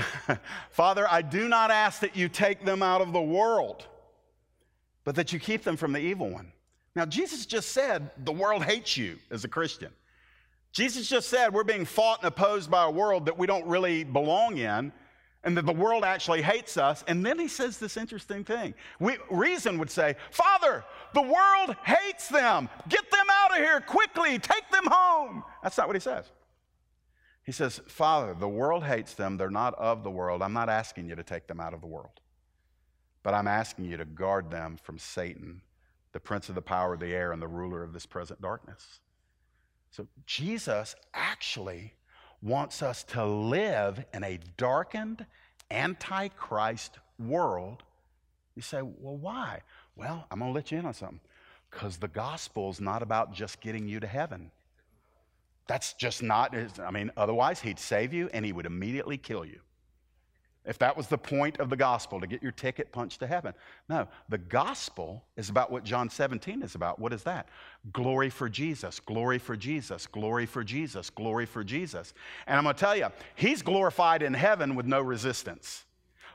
[0.70, 3.86] Father, I do not ask that you take them out of the world,
[5.04, 6.52] but that you keep them from the evil one.
[6.94, 9.92] Now, Jesus just said the world hates you as a Christian.
[10.72, 14.04] Jesus just said we're being fought and opposed by a world that we don't really
[14.04, 14.92] belong in,
[15.44, 17.02] and that the world actually hates us.
[17.08, 18.74] And then he says this interesting thing.
[19.00, 22.68] We, reason would say, Father, the world hates them.
[22.88, 24.38] Get them out of here quickly.
[24.38, 25.42] Take them home.
[25.62, 26.30] That's not what he says.
[27.44, 29.36] He says, Father, the world hates them.
[29.36, 30.42] They're not of the world.
[30.42, 32.20] I'm not asking you to take them out of the world,
[33.24, 35.62] but I'm asking you to guard them from Satan
[36.12, 39.00] the prince of the power of the air and the ruler of this present darkness.
[39.90, 41.94] So Jesus actually
[42.42, 45.24] wants us to live in a darkened,
[45.70, 47.82] antichrist world.
[48.54, 49.60] You say, well, why?
[49.96, 51.20] Well, I'm going to let you in on something.
[51.70, 54.50] Because the gospel is not about just getting you to heaven.
[55.66, 59.60] That's just not, I mean, otherwise, he'd save you and he would immediately kill you.
[60.64, 63.52] If that was the point of the gospel, to get your ticket punched to heaven.
[63.88, 67.00] No, the gospel is about what John 17 is about.
[67.00, 67.48] What is that?
[67.92, 72.14] Glory for Jesus, glory for Jesus, glory for Jesus, glory for Jesus.
[72.46, 75.84] And I'm going to tell you, he's glorified in heaven with no resistance.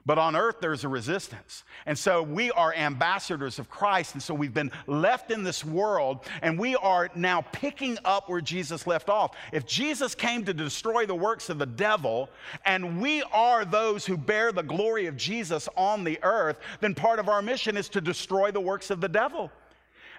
[0.07, 1.65] But on earth, there's a resistance.
[1.85, 4.13] And so we are ambassadors of Christ.
[4.13, 8.39] And so we've been left in this world, and we are now picking up where
[8.39, 9.35] Jesus left off.
[9.51, 12.29] If Jesus came to destroy the works of the devil,
[12.63, 17.19] and we are those who bear the glory of Jesus on the earth, then part
[17.19, 19.51] of our mission is to destroy the works of the devil.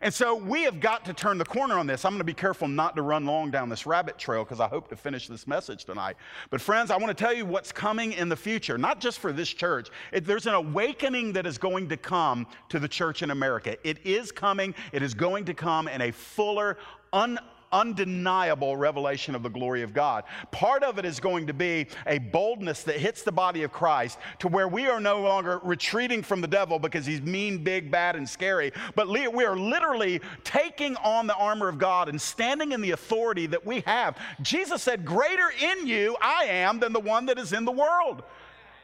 [0.00, 2.04] And so we have got to turn the corner on this.
[2.04, 4.68] I'm going to be careful not to run long down this rabbit trail because I
[4.68, 6.16] hope to finish this message tonight.
[6.50, 9.32] But, friends, I want to tell you what's coming in the future, not just for
[9.32, 9.88] this church.
[10.12, 13.76] It, there's an awakening that is going to come to the church in America.
[13.82, 16.78] It is coming, it is going to come in a fuller,
[17.12, 17.38] un
[17.72, 20.24] undeniable revelation of the glory of God.
[20.50, 24.18] Part of it is going to be a boldness that hits the body of Christ
[24.40, 28.16] to where we are no longer retreating from the devil because he's mean, big, bad,
[28.16, 32.80] and scary, but we are literally taking on the armor of God and standing in
[32.80, 34.16] the authority that we have.
[34.42, 38.22] Jesus said, Greater in you I am than the one that is in the world.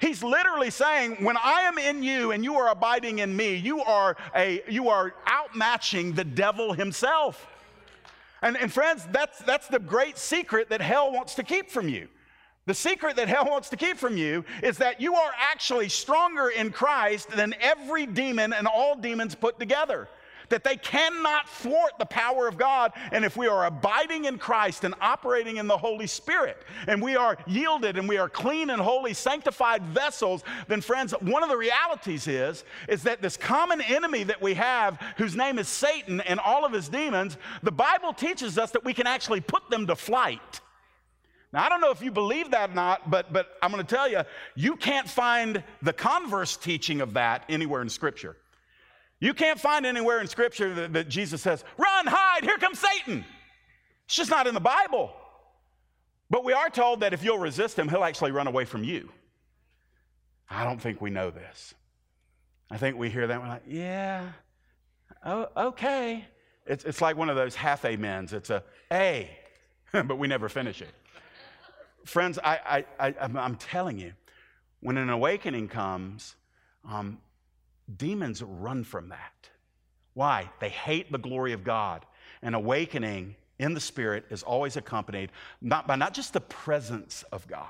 [0.00, 3.80] He's literally saying, when I am in you and you are abiding in me, you
[3.80, 7.46] are, a, you are outmatching the devil himself.
[8.44, 12.08] And, and friends, that's, that's the great secret that hell wants to keep from you.
[12.66, 16.50] The secret that hell wants to keep from you is that you are actually stronger
[16.50, 20.08] in Christ than every demon and all demons put together
[20.54, 22.92] that they cannot thwart the power of God.
[23.10, 27.16] And if we are abiding in Christ and operating in the Holy Spirit, and we
[27.16, 31.56] are yielded and we are clean and holy, sanctified vessels, then friends, one of the
[31.56, 36.38] realities is, is that this common enemy that we have, whose name is Satan and
[36.38, 39.96] all of his demons, the Bible teaches us that we can actually put them to
[39.96, 40.60] flight.
[41.52, 43.94] Now, I don't know if you believe that or not, but, but I'm going to
[43.94, 44.22] tell you,
[44.54, 48.36] you can't find the converse teaching of that anywhere in Scripture.
[49.24, 53.24] You can't find anywhere in Scripture that, that Jesus says, run, hide, here comes Satan.
[54.04, 55.14] It's just not in the Bible.
[56.28, 59.08] But we are told that if you'll resist him, he'll actually run away from you.
[60.50, 61.72] I don't think we know this.
[62.70, 64.28] I think we hear that we're like, yeah,
[65.24, 66.26] oh, okay.
[66.66, 68.34] It's, it's like one of those half amens.
[68.34, 69.30] It's a A,
[69.92, 70.92] but we never finish it.
[72.04, 74.12] Friends, I, I, I, I'm telling you,
[74.80, 76.36] when an awakening comes,
[76.86, 77.16] um,
[77.96, 79.50] Demons run from that.
[80.14, 80.50] Why?
[80.60, 82.06] They hate the glory of God.
[82.42, 87.46] And awakening in the Spirit is always accompanied not by not just the presence of
[87.46, 87.68] God,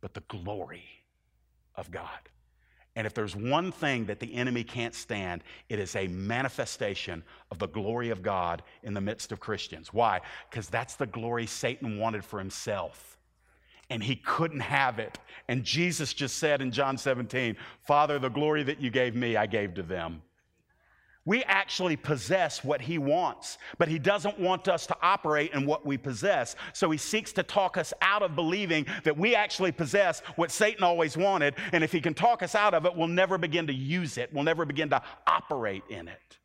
[0.00, 0.84] but the glory
[1.74, 2.08] of God.
[2.96, 7.58] And if there's one thing that the enemy can't stand, it is a manifestation of
[7.58, 9.92] the glory of God in the midst of Christians.
[9.92, 10.20] Why?
[10.50, 13.17] Because that's the glory Satan wanted for himself
[13.90, 15.18] and he couldn't have it.
[15.48, 19.46] And Jesus just said in John 17, Father, the glory that you gave me, I
[19.46, 20.22] gave to them.
[21.24, 25.84] We actually possess what he wants, but he doesn't want us to operate in what
[25.84, 26.56] we possess.
[26.72, 30.82] So he seeks to talk us out of believing that we actually possess what Satan
[30.82, 31.54] always wanted.
[31.72, 34.32] And if he can talk us out of it, we'll never begin to use it,
[34.32, 36.38] we'll never begin to operate in it.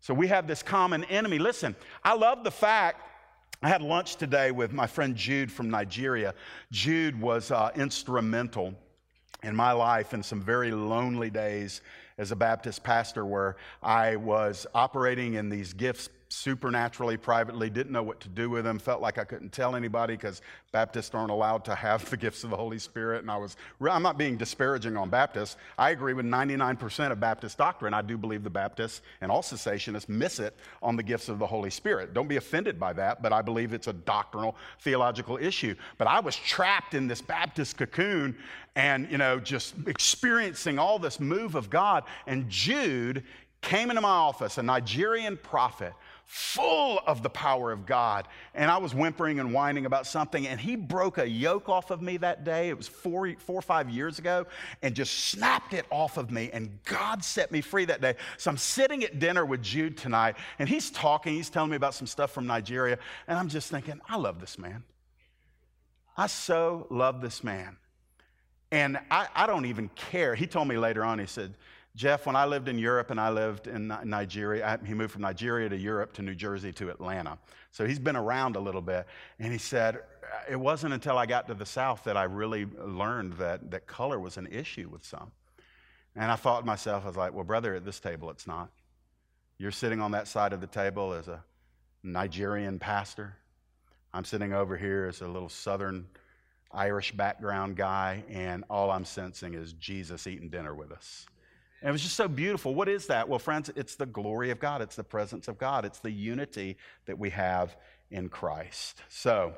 [0.00, 1.38] So we have this common enemy.
[1.38, 3.02] Listen, I love the fact
[3.64, 6.34] I had lunch today with my friend Jude from Nigeria.
[6.70, 8.74] Jude was uh, instrumental
[9.42, 11.80] in my life in some very lonely days
[12.18, 18.02] as a Baptist pastor where I was operating in these gifts supernaturally, privately, didn't know
[18.02, 20.42] what to do with them, felt like I couldn't tell anybody because
[20.72, 23.22] Baptists aren't allowed to have the gifts of the Holy Spirit.
[23.22, 25.56] And I was, I'm not being disparaging on Baptists.
[25.78, 27.94] I agree with 99% of Baptist doctrine.
[27.94, 31.46] I do believe the Baptists and all cessationists miss it on the gifts of the
[31.46, 32.12] Holy Spirit.
[32.14, 35.74] Don't be offended by that, but I believe it's a doctrinal, theological issue.
[35.98, 38.36] But I was trapped in this Baptist cocoon
[38.76, 42.04] and, you know, just experiencing all this move of God.
[42.26, 43.22] And Jude
[43.64, 45.94] came into my office, a Nigerian prophet
[46.26, 48.26] full of the power of God.
[48.54, 52.02] And I was whimpering and whining about something, and he broke a yoke off of
[52.02, 52.68] me that day.
[52.68, 54.46] It was four, four or five years ago,
[54.82, 56.50] and just snapped it off of me.
[56.52, 58.14] And God set me free that day.
[58.38, 61.94] So I'm sitting at dinner with Jude tonight, and he's talking, he's telling me about
[61.94, 64.82] some stuff from Nigeria, and I'm just thinking, I love this man.
[66.16, 67.76] I so love this man.
[68.70, 70.34] And I, I don't even care.
[70.34, 71.54] He told me later on, he said,
[71.96, 75.22] Jeff, when I lived in Europe and I lived in Nigeria, I, he moved from
[75.22, 77.38] Nigeria to Europe to New Jersey to Atlanta.
[77.70, 79.06] So he's been around a little bit.
[79.38, 80.00] And he said, uh,
[80.50, 84.18] it wasn't until I got to the South that I really learned that, that color
[84.18, 85.30] was an issue with some.
[86.16, 88.70] And I thought to myself, I was like, well, brother, at this table, it's not.
[89.58, 91.44] You're sitting on that side of the table as a
[92.02, 93.36] Nigerian pastor.
[94.12, 96.06] I'm sitting over here as a little Southern
[96.72, 101.26] Irish background guy, and all I'm sensing is Jesus eating dinner with us.
[101.84, 102.74] And it was just so beautiful.
[102.74, 103.28] What is that?
[103.28, 106.78] Well, friends, it's the glory of God, it's the presence of God, it's the unity
[107.04, 107.76] that we have
[108.10, 109.02] in Christ.
[109.10, 109.52] So,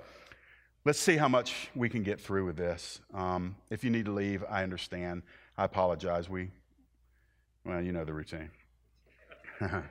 [0.84, 2.98] let's see how much we can get through with this.
[3.14, 5.22] Um, if you need to leave, I understand.
[5.56, 6.28] I apologize.
[6.28, 6.50] We,
[7.64, 8.50] well, you know the routine.
[9.60, 9.84] it's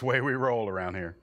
[0.00, 1.16] the way we roll around here.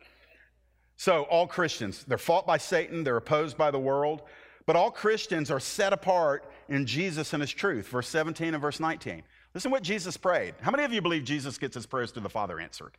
[0.98, 4.24] So, all Christians, they're fought by Satan, they're opposed by the world,
[4.70, 7.88] but all Christians are set apart in Jesus and his truth.
[7.88, 9.24] Verse 17 and verse 19.
[9.56, 10.54] Listen what Jesus prayed.
[10.62, 12.92] How many of you believe Jesus gets his prayers to the Father answered?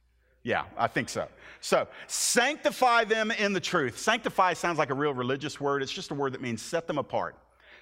[0.43, 1.29] Yeah, I think so.
[1.61, 4.01] So, sanctify them in the truth.
[4.01, 5.81] Sanctify sounds like a real religious word.
[5.81, 7.37] It's just a word that means set them apart.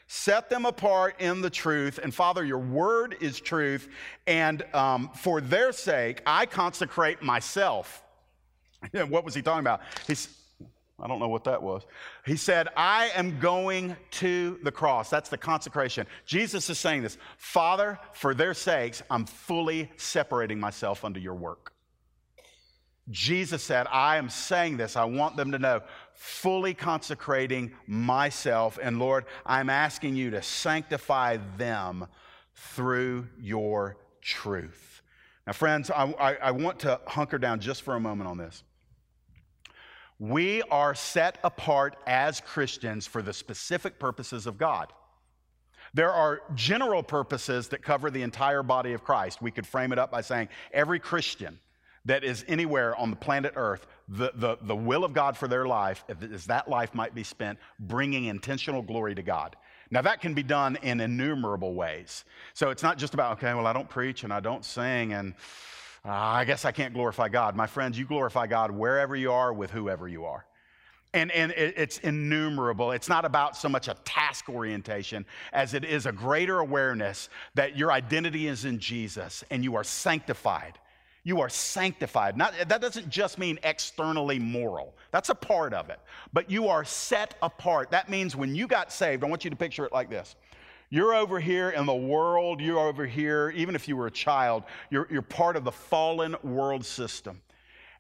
[0.07, 1.99] Set them apart in the truth.
[2.03, 3.89] And Father, your word is truth.
[4.27, 8.03] And um, for their sake, I consecrate myself.
[9.09, 9.81] what was he talking about?
[10.07, 10.38] He's,
[11.01, 11.83] I don't know what that was.
[12.27, 15.09] He said, I am going to the cross.
[15.09, 16.07] That's the consecration.
[16.27, 21.73] Jesus is saying this Father, for their sakes, I'm fully separating myself unto your work.
[23.11, 24.97] Jesus said, I am saying this.
[24.97, 25.81] I want them to know,
[26.15, 28.79] fully consecrating myself.
[28.83, 32.07] And Lord, I'm asking you to sanctify them
[32.55, 35.03] through your truth.
[35.47, 38.63] Now, friends, I, I, I want to hunker down just for a moment on this.
[40.19, 44.93] We are set apart as Christians for the specific purposes of God.
[45.95, 49.41] There are general purposes that cover the entire body of Christ.
[49.41, 51.59] We could frame it up by saying every Christian
[52.05, 55.67] that is anywhere on the planet Earth, the, the, the will of God for their
[55.67, 59.57] life is that life might be spent bringing intentional glory to God.
[59.91, 62.25] Now, that can be done in innumerable ways.
[62.55, 65.35] So it's not just about, okay, well, I don't preach and I don't sing and
[66.09, 67.55] uh, I guess I can't glorify God.
[67.55, 70.47] My friends, you glorify God wherever you are with whoever you are.
[71.15, 72.93] And, and it's innumerable.
[72.93, 77.79] It's not about so much a task orientation as it is a greater awareness that
[77.79, 80.79] your identity is in Jesus and you are sanctified.
[81.25, 82.37] You are sanctified.
[82.37, 85.99] Not, that doesn't just mean externally moral, that's a part of it.
[86.33, 87.91] But you are set apart.
[87.91, 90.37] That means when you got saved, I want you to picture it like this.
[90.91, 94.65] You're over here in the world, you're over here, even if you were a child,
[94.89, 97.43] you're, you're part of the fallen world system.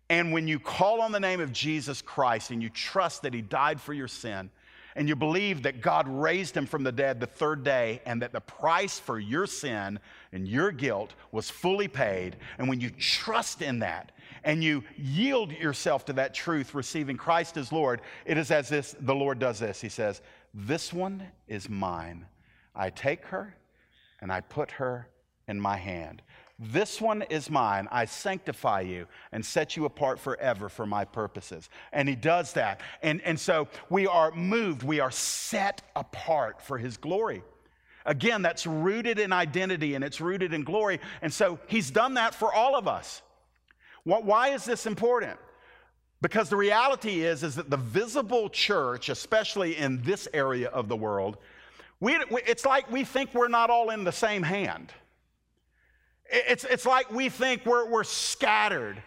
[0.09, 3.43] And when you call on the name of Jesus Christ and you trust that He
[3.43, 4.51] died for your sin,
[4.97, 8.33] and you believe that God raised Him from the dead the third day, and that
[8.33, 10.01] the price for your sin
[10.33, 14.13] and your guilt was fully paid, and when you trust in that
[14.45, 18.97] and you yield yourself to that truth, receiving Christ as Lord, it is as this
[19.01, 19.79] the Lord does this.
[19.81, 20.23] He says,
[20.55, 22.25] This one is mine.
[22.79, 23.55] I take her
[24.21, 25.09] and I put her
[25.49, 26.23] in my hand.
[26.59, 27.87] This one is mine.
[27.93, 31.69] I sanctify you and set you apart forever for my purposes.
[31.93, 32.81] And he does that.
[33.03, 37.43] And, and so we are moved, we are set apart for his glory.
[38.07, 40.99] Again, that's rooted in identity and it's rooted in glory.
[41.21, 43.23] And so he's done that for all of us.
[44.05, 45.39] Why is this important?
[46.23, 50.97] Because the reality is, is that the visible church, especially in this area of the
[50.97, 51.37] world,
[52.01, 54.93] we, it's like we think we're not all in the same hand.
[56.31, 59.03] It's, it's like we think we're, we're scattered.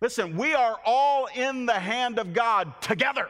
[0.00, 3.28] Listen, we are all in the hand of God together.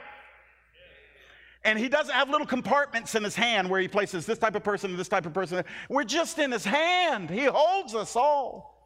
[1.64, 4.64] And he doesn't have little compartments in his hand where he places this type of
[4.64, 5.64] person and this type of person.
[5.88, 7.30] We're just in his hand.
[7.30, 8.77] He holds us all.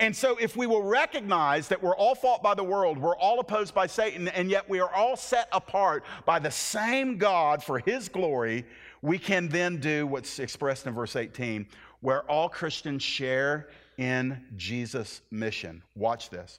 [0.00, 3.38] And so, if we will recognize that we're all fought by the world, we're all
[3.38, 7.78] opposed by Satan, and yet we are all set apart by the same God for
[7.78, 8.64] his glory,
[9.02, 11.66] we can then do what's expressed in verse 18
[12.00, 15.82] where all Christians share in Jesus' mission.
[15.94, 16.58] Watch this.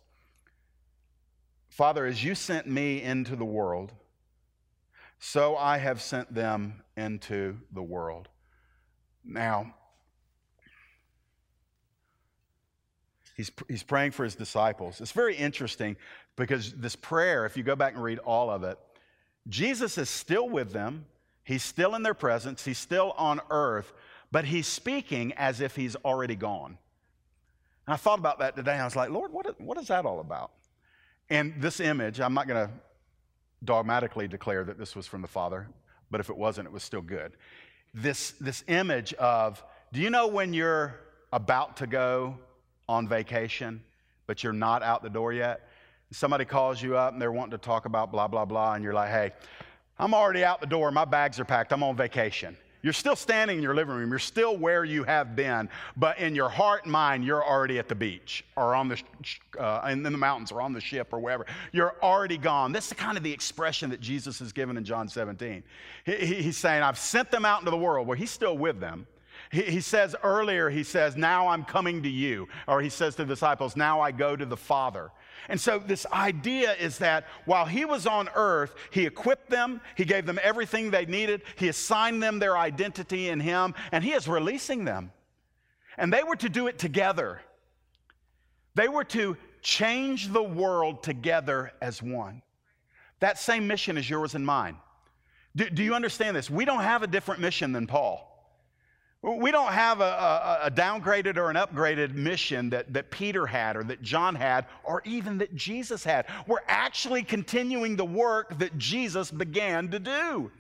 [1.70, 3.92] Father, as you sent me into the world,
[5.18, 8.28] so I have sent them into the world.
[9.24, 9.74] Now,
[13.42, 15.02] he's, he's praying for his disciples.
[15.02, 15.96] It's very interesting
[16.36, 18.78] because this prayer, if you go back and read all of it,
[19.48, 21.06] Jesus is still with them.
[21.44, 22.64] He's still in their presence.
[22.64, 23.92] He's still on earth,
[24.32, 26.78] but he's speaking as if he's already gone.
[27.88, 28.74] And I thought about that today.
[28.74, 30.52] I was like, Lord, what, what is that all about?
[31.32, 32.74] And this image, I'm not going to
[33.64, 35.68] dogmatically declare that this was from the Father,
[36.12, 37.32] but if it wasn't, it was still good.
[37.92, 41.00] This, this image of, do you know when you're
[41.34, 42.38] about to go
[42.92, 43.82] on vacation,
[44.28, 45.70] but you're not out the door yet?
[46.12, 48.94] Somebody calls you up and they're wanting to talk about blah, blah, blah, and you're
[48.94, 49.32] like, hey,
[49.98, 50.92] I'm already out the door.
[50.92, 51.72] My bags are packed.
[51.72, 52.58] I'm on vacation.
[52.82, 54.10] You're still standing in your living room.
[54.10, 57.88] You're still where you have been, but in your heart and mind, you're already at
[57.88, 59.00] the beach or on the
[59.60, 61.46] uh, in the mountains or on the ship or wherever.
[61.72, 62.72] You're already gone.
[62.72, 65.64] This is kind of the expression that Jesus has given in John 17.
[66.06, 69.06] He, he's saying, "I've sent them out into the world." Well, he's still with them.
[69.52, 73.26] He, he says earlier, he says, "Now I'm coming to you," or he says to
[73.26, 75.12] the disciples, "Now I go to the Father."
[75.50, 80.06] And so, this idea is that while he was on earth, he equipped them, he
[80.06, 84.28] gave them everything they needed, he assigned them their identity in him, and he is
[84.28, 85.12] releasing them.
[85.98, 87.42] And they were to do it together.
[88.76, 92.42] They were to change the world together as one.
[93.20, 94.78] That same mission is yours and mine.
[95.56, 96.50] Do, do you understand this?
[96.50, 98.31] We don't have a different mission than Paul.
[99.24, 103.76] We don't have a, a, a, downgraded or an upgraded mission that, that Peter had
[103.76, 106.26] or that John had or even that Jesus had.
[106.48, 110.52] We're actually continuing the work that Jesus began to do.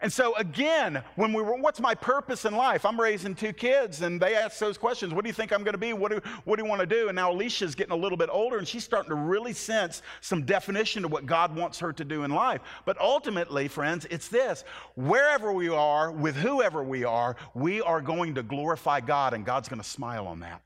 [0.00, 2.84] And so, again, when we were, what's my purpose in life?
[2.84, 5.14] I'm raising two kids, and they ask those questions.
[5.14, 5.92] What do you think I'm going to be?
[5.92, 7.08] What do, what do you want to do?
[7.08, 10.42] And now Alicia's getting a little bit older, and she's starting to really sense some
[10.42, 12.60] definition to what God wants her to do in life.
[12.84, 18.34] But ultimately, friends, it's this wherever we are, with whoever we are, we are going
[18.34, 20.62] to glorify God, and God's going to smile on that.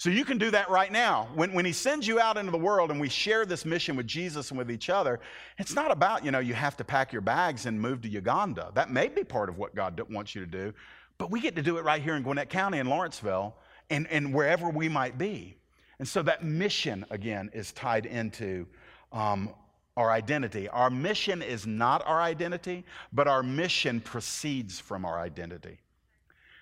[0.00, 1.28] So you can do that right now.
[1.34, 4.06] When, when he sends you out into the world and we share this mission with
[4.06, 5.20] Jesus and with each other,
[5.58, 8.70] it's not about, you know, you have to pack your bags and move to Uganda.
[8.72, 10.72] That may be part of what God wants you to do,
[11.18, 13.54] but we get to do it right here in Gwinnett County in Lawrenceville
[13.90, 15.58] and, and wherever we might be.
[15.98, 18.66] And so that mission, again, is tied into
[19.12, 19.50] um,
[19.98, 20.66] our identity.
[20.70, 25.78] Our mission is not our identity, but our mission proceeds from our identity.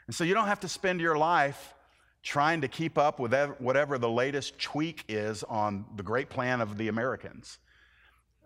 [0.08, 1.72] And so you don't have to spend your life
[2.28, 6.76] trying to keep up with whatever the latest tweak is on the great plan of
[6.76, 7.58] the Americans.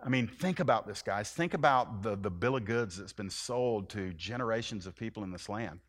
[0.05, 1.33] I mean, think about this, guys.
[1.33, 5.33] Think about the, the bill of goods that's been sold to generations of people in
[5.33, 5.80] this land.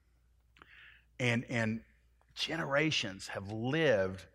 [1.20, 1.82] And, and
[2.34, 4.26] generations have lived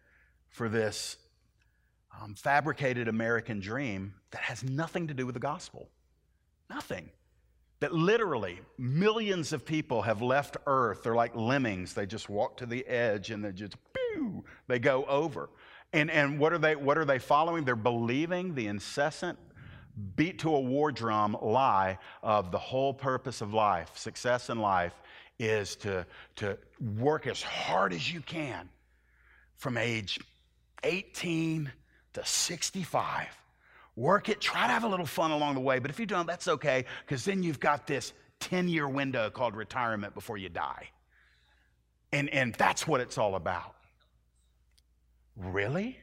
[0.51, 1.17] for this
[2.23, 5.89] um, fabricated American dream that has nothing to do with the gospel.
[6.71, 7.11] Nothing.
[7.81, 11.03] That literally millions of people have left Earth.
[11.05, 11.95] They're like lemmings.
[11.95, 15.49] They just walk to the edge and they just, pew, they go over.
[15.93, 17.65] And, and what, are they, what are they following?
[17.65, 19.39] They're believing the incessant,
[20.17, 24.95] beat to a war drum lie of the whole purpose of life, success in life,
[25.39, 26.05] is to,
[26.37, 26.59] to
[26.97, 28.69] work as hard as you can
[29.57, 30.19] from age
[30.85, 31.71] 18
[32.15, 33.27] to 65.
[33.99, 36.25] Work it, try to have a little fun along the way, but if you don't,
[36.25, 40.91] that's okay, because then you've got this 10 year window called retirement before you die.
[42.13, 43.75] And, and that's what it's all about.
[45.35, 45.99] Really?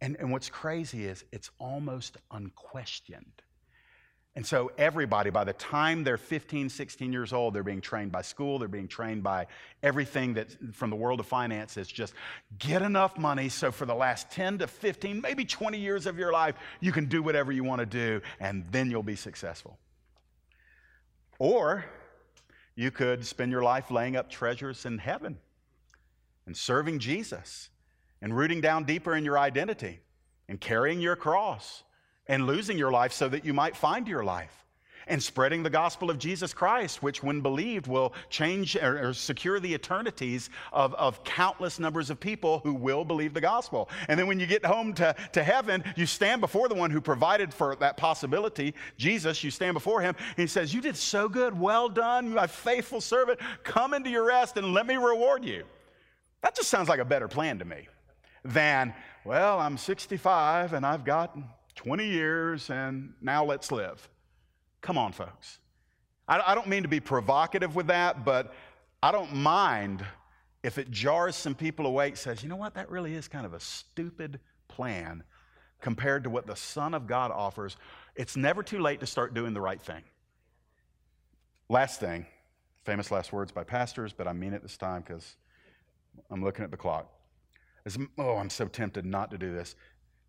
[0.00, 3.42] And, and what's crazy is it's almost unquestioned.
[4.36, 8.22] And so, everybody, by the time they're 15, 16 years old, they're being trained by
[8.22, 9.48] school, they're being trained by
[9.82, 12.14] everything that from the world of finance is just
[12.58, 16.32] get enough money so for the last 10 to 15, maybe 20 years of your
[16.32, 19.78] life, you can do whatever you want to do, and then you'll be successful.
[21.40, 21.84] Or
[22.76, 25.38] you could spend your life laying up treasures in heaven
[26.46, 27.68] and serving Jesus
[28.22, 30.00] and rooting down deeper in your identity
[30.48, 31.82] and carrying your cross
[32.30, 34.64] and losing your life so that you might find your life
[35.08, 39.58] and spreading the gospel of Jesus Christ, which, when believed, will change or, or, secure
[39.58, 43.88] the eternities of, of countless numbers of people who will believe the gospel.
[44.06, 47.00] And then when you get home to, to heaven, you stand before the one who
[47.00, 49.42] provided for that possibility, Jesus.
[49.42, 51.58] You stand before him, and he says, You did so good.
[51.58, 53.40] Well done, my faithful servant.
[53.64, 55.64] Come into your rest and let me reward you.
[56.42, 57.88] That just sounds like a better plan to me
[58.44, 61.36] than, Well, I'm 65 and I've got
[61.74, 64.08] 20 years, and now let's live.
[64.80, 65.58] Come on, folks.
[66.28, 68.54] I, I don't mean to be provocative with that, but
[69.02, 70.04] I don't mind
[70.62, 73.54] if it jars some people awake, says, you know what, that really is kind of
[73.54, 75.22] a stupid plan
[75.80, 77.76] compared to what the Son of God offers.
[78.14, 80.02] It's never too late to start doing the right thing.
[81.68, 82.26] Last thing,
[82.84, 85.36] famous last words by pastors, but I mean it this time because
[86.30, 87.10] I'm looking at the clock.
[88.18, 89.74] oh, I'm so tempted not to do this.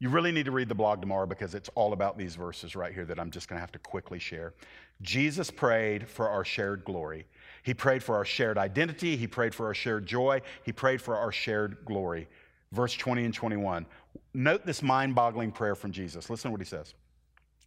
[0.02, 2.92] You really need to read the blog tomorrow because it's all about these verses right
[2.92, 4.56] here that I'm just going to have to quickly share.
[5.04, 7.28] Jesus prayed for our shared glory.
[7.62, 9.16] He prayed for our shared identity.
[9.16, 10.42] He prayed for our shared joy.
[10.64, 12.28] He prayed for our shared glory.
[12.72, 13.86] Verse 20 and 21.
[14.34, 16.32] Note this mind boggling prayer from Jesus.
[16.32, 16.96] Listen to what he says.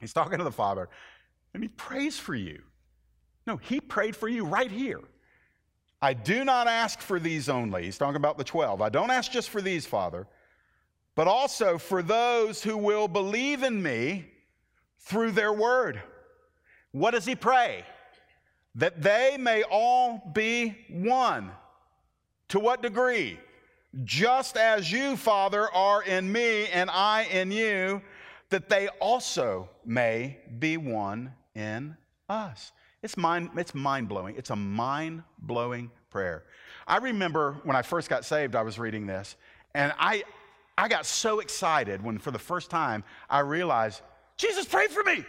[0.01, 0.89] He's talking to the Father,
[1.55, 2.62] and he prays for you.
[3.47, 5.03] No, he prayed for you right here.
[6.03, 7.85] I do not ask for these only.
[7.85, 8.82] He's talking about the 12.
[8.82, 10.26] I don't ask just for these, Father
[11.14, 14.26] but also for those who will believe in me
[14.98, 16.02] through their word.
[16.92, 17.84] What does he pray?
[18.76, 21.50] That they may all be one.
[22.48, 23.38] To what degree?
[24.02, 28.02] Just as you, Father, are in me and I in you,
[28.50, 31.96] that they also may be one in
[32.28, 32.72] us.
[33.02, 34.34] It's mind, it's mind blowing.
[34.36, 36.44] It's a mind blowing prayer.
[36.86, 39.36] I remember when I first got saved, I was reading this,
[39.74, 40.24] and I,
[40.76, 44.02] I got so excited when, for the first time, I realized
[44.36, 45.24] Jesus prayed for me.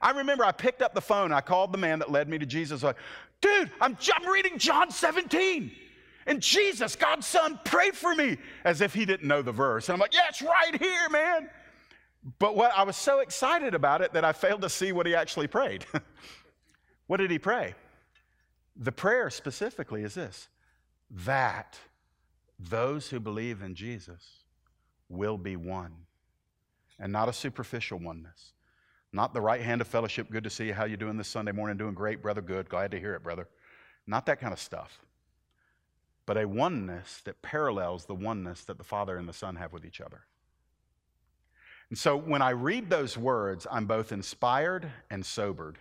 [0.00, 1.32] I remember I picked up the phone.
[1.32, 2.82] I called the man that led me to Jesus.
[2.82, 2.96] Like,
[3.40, 5.72] dude, I'm, I'm reading John 17.
[6.26, 9.88] And Jesus, God's Son, prayed for me as if he didn't know the verse.
[9.88, 11.50] And I'm like, yeah, it's right here, man.
[12.38, 15.14] But what I was so excited about it that I failed to see what he
[15.14, 15.86] actually prayed.
[17.06, 17.74] what did he pray?
[18.76, 20.48] The prayer specifically is this
[21.10, 21.78] that
[22.68, 24.44] those who believe in Jesus
[25.08, 25.92] will be one,
[26.98, 28.52] and not a superficial oneness.
[29.12, 30.30] Not the right hand of fellowship.
[30.30, 30.74] Good to see you.
[30.74, 31.76] How you doing this Sunday morning?
[31.76, 32.40] Doing great, brother.
[32.40, 32.68] Good.
[32.68, 33.48] Glad to hear it, brother.
[34.06, 35.00] Not that kind of stuff.
[36.26, 39.84] But a oneness that parallels the oneness that the Father and the Son have with
[39.84, 40.26] each other.
[41.88, 45.78] And so when I read those words, I'm both inspired and sobered.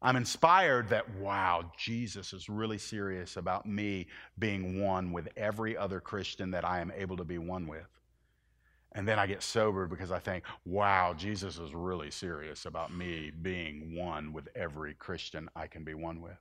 [0.00, 4.06] I'm inspired that, wow, Jesus is really serious about me
[4.38, 7.88] being one with every other Christian that I am able to be one with.
[8.92, 13.32] And then I get sobered because I think, wow, Jesus is really serious about me
[13.42, 16.38] being one with every Christian I can be one with.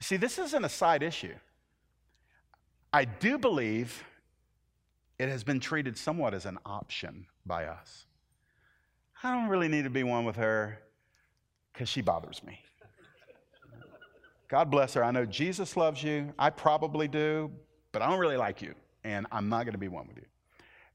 [0.00, 1.34] See, this isn't a side issue.
[2.92, 4.02] I do believe
[5.18, 8.06] it has been treated somewhat as an option by us.
[9.22, 10.80] I don't really need to be one with her
[11.72, 12.60] because she bothers me.
[14.48, 15.04] God bless her.
[15.04, 16.32] I know Jesus loves you.
[16.38, 17.50] I probably do,
[17.92, 20.26] but I don't really like you, and I'm not going to be one with you.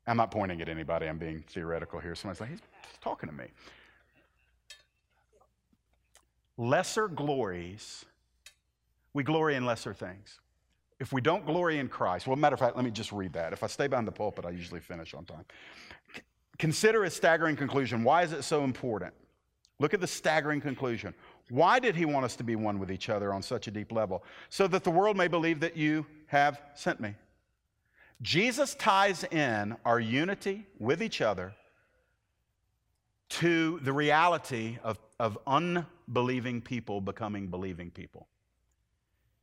[0.07, 1.07] I'm not pointing at anybody.
[1.07, 2.15] I'm being theoretical here.
[2.15, 2.59] Somebody's like, he's
[3.01, 3.45] talking to me.
[6.57, 8.05] Lesser glories,
[9.13, 10.39] we glory in lesser things.
[10.99, 13.51] If we don't glory in Christ, well, matter of fact, let me just read that.
[13.51, 15.43] If I stay behind the pulpit, I usually finish on time.
[16.57, 18.03] Consider a staggering conclusion.
[18.03, 19.13] Why is it so important?
[19.79, 21.13] Look at the staggering conclusion.
[21.49, 23.91] Why did he want us to be one with each other on such a deep
[23.91, 24.23] level?
[24.49, 27.15] So that the world may believe that you have sent me.
[28.21, 31.53] Jesus ties in our unity with each other
[33.27, 38.27] to the reality of, of unbelieving people becoming believing people.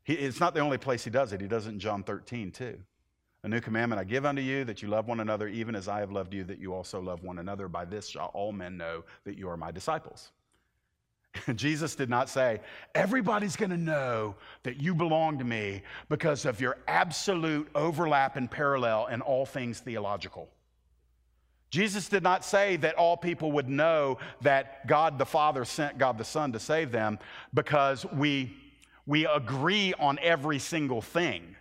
[0.05, 2.53] He, it's not the only place he does it, he does it in John 13
[2.53, 2.79] too.
[3.45, 5.99] A new commandment I give unto you that you love one another, even as I
[5.99, 7.67] have loved you, that you also love one another.
[7.67, 10.31] By this shall all men know that you are my disciples.
[11.57, 12.61] Jesus did not say,
[12.95, 18.51] everybody's going to know that you belong to me because of your absolute overlap and
[18.51, 20.49] parallel in all things theological.
[21.71, 26.19] Jesus did not say that all people would know that God the Father sent God
[26.19, 27.19] the Son to save them
[27.55, 28.55] because we,
[29.07, 31.57] we agree on every single thing.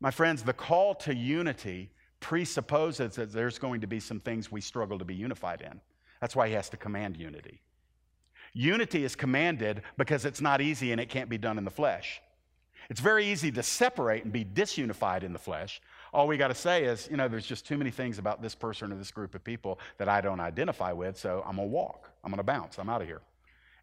[0.00, 1.90] My friends, the call to unity
[2.20, 5.80] presupposes that there's going to be some things we struggle to be unified in.
[6.20, 7.60] That's why he has to command unity.
[8.52, 12.20] Unity is commanded because it's not easy and it can't be done in the flesh.
[12.90, 15.82] It's very easy to separate and be disunified in the flesh.
[16.12, 18.54] All we got to say is, you know, there's just too many things about this
[18.54, 21.72] person or this group of people that I don't identify with, so I'm going to
[21.72, 22.10] walk.
[22.24, 22.78] I'm going to bounce.
[22.78, 23.20] I'm out of here.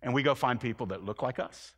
[0.02, 1.74] And we go find people that look like us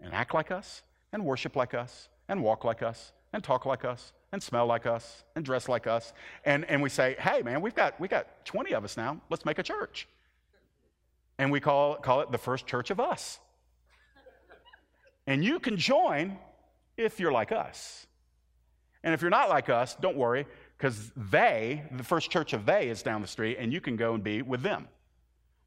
[0.00, 0.82] and act like us
[1.12, 4.86] and worship like us and walk like us and talk like us and smell like
[4.86, 6.12] us and dress like us.
[6.44, 9.20] And, and we say, hey, man, we've got, we've got 20 of us now.
[9.30, 10.08] Let's make a church.
[11.38, 13.38] And we call, call it the first church of us.
[15.26, 16.38] And you can join
[16.96, 18.06] if you're like us.
[19.04, 22.88] And if you're not like us, don't worry, because they, the first church of they,
[22.88, 24.88] is down the street, and you can go and be with them.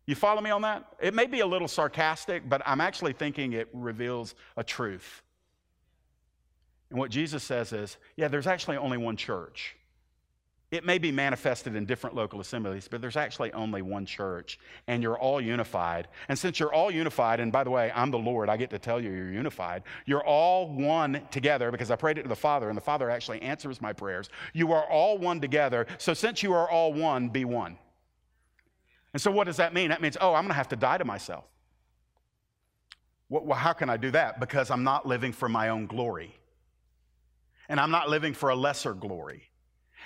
[0.08, 0.86] You follow me on that?
[1.02, 5.24] It may be a little sarcastic, but I'm actually thinking it reveals a truth.
[6.96, 9.76] And what Jesus says is, yeah, there's actually only one church.
[10.72, 15.04] It may be manifested in different local assemblies, but there's actually only one church, and
[15.04, 16.08] you're all unified.
[16.30, 18.80] And since you're all unified, and by the way, I'm the Lord, I get to
[18.80, 19.84] tell you you're unified.
[20.06, 23.42] You're all one together because I prayed it to the Father, and the Father actually
[23.42, 24.30] answers my prayers.
[24.54, 25.88] You are all one together.
[25.98, 27.78] So since you are all one, be one.
[29.12, 29.90] And so what does that mean?
[29.90, 31.44] That means, oh, I'm going to have to die to myself.
[33.28, 34.40] Well, how can I do that?
[34.40, 36.34] Because I'm not living for my own glory,
[37.70, 39.50] and I'm not living for a lesser glory.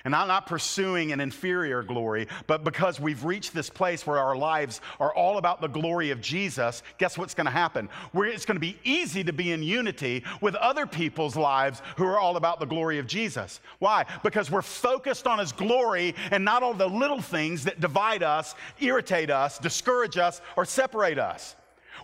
[0.06, 4.36] And I'm not pursuing an inferior glory, but because we've reached this place where our
[4.36, 7.90] lives are all about the glory of Jesus, guess what's going to happen?
[8.14, 12.06] Where it's going to be easy to be in unity with other people's lives who
[12.06, 13.60] are all about the glory of Jesus.
[13.80, 14.06] Why?
[14.24, 18.56] Because we're focused on his glory and not all the little things that divide us,
[18.80, 21.56] irritate us, discourage us, or separate us.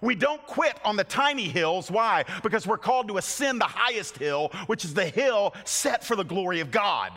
[0.01, 1.89] We don't quit on the tiny hills.
[1.91, 2.25] Why?
[2.43, 6.23] Because we're called to ascend the highest hill, which is the hill set for the
[6.23, 7.11] glory of God.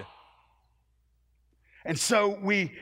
[1.84, 2.72] And so we,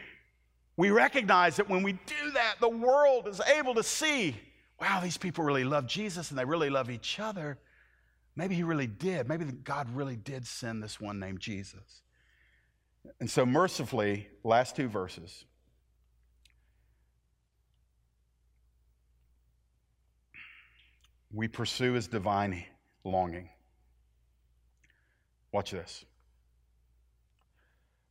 [0.76, 4.36] we recognize that when we do that, the world is able to see
[4.80, 7.58] wow, these people really love Jesus and they really love each other.
[8.34, 9.28] Maybe he really did.
[9.28, 12.02] Maybe God really did send this one named Jesus.
[13.20, 15.44] And so, mercifully, last two verses.
[21.32, 22.64] We pursue his divine
[23.04, 23.48] longing.
[25.52, 26.04] Watch this.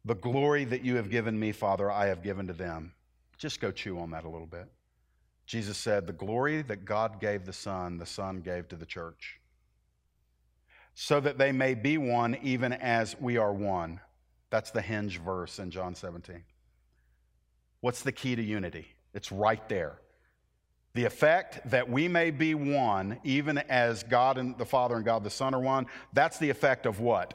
[0.06, 2.94] The glory that you have given me, Father, I have given to them.
[3.38, 4.68] Just go chew on that a little bit.
[5.46, 9.40] Jesus said, The glory that God gave the Son, the Son gave to the church,
[10.94, 14.00] so that they may be one even as we are one.
[14.50, 16.44] That's the hinge verse in John 17.
[17.82, 18.88] What's the key to unity?
[19.14, 20.00] It's right there.
[20.96, 25.26] The effect that we may be one, even as God and the Father and God
[25.26, 27.34] the Son are one, that's the effect of what?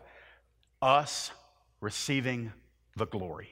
[0.80, 1.30] Us
[1.82, 2.54] receiving
[2.96, 3.50] the glory,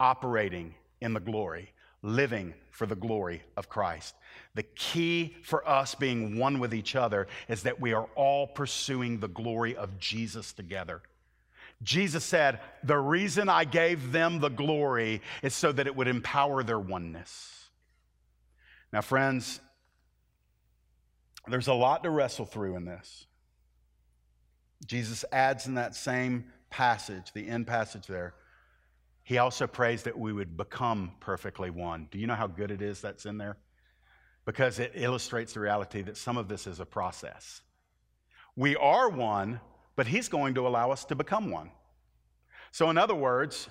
[0.00, 4.16] operating in the glory, living for the glory of Christ.
[4.56, 9.20] The key for us being one with each other is that we are all pursuing
[9.20, 11.00] the glory of Jesus together.
[11.80, 16.64] Jesus said, The reason I gave them the glory is so that it would empower
[16.64, 17.55] their oneness.
[18.92, 19.60] Now, friends,
[21.48, 23.26] there's a lot to wrestle through in this.
[24.84, 28.34] Jesus adds in that same passage, the end passage there,
[29.22, 32.08] He also prays that we would become perfectly one.
[32.10, 33.56] Do you know how good it is that's in there?
[34.44, 37.62] Because it illustrates the reality that some of this is a process.
[38.54, 39.60] We are one,
[39.96, 41.70] but He's going to allow us to become one.
[42.70, 43.68] So, in other words,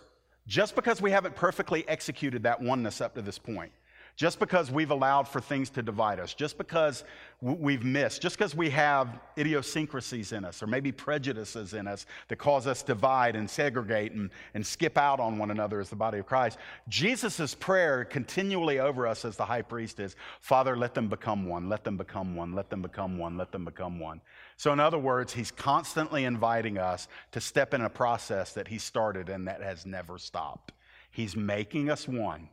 [0.47, 3.72] just because we haven't perfectly executed that oneness up to this point,
[4.16, 7.03] just because we've allowed for things to divide us, just because
[7.41, 12.38] we've missed, just because we have idiosyncrasies in us or maybe prejudices in us that
[12.38, 15.95] cause us to divide and segregate and, and skip out on one another as the
[15.95, 16.57] body of Christ.
[16.88, 21.68] Jesus' prayer continually over us as the high priest is Father, let them become one,
[21.68, 24.22] let them become one, let them become one, let them become one.
[24.55, 28.78] So, in other words, he's constantly inviting us to step in a process that he
[28.78, 30.72] started and that has never stopped.
[31.11, 32.47] He's making us one.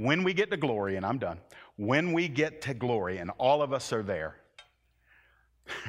[0.00, 1.38] When we get to glory, and I'm done,
[1.76, 4.36] when we get to glory, and all of us are there,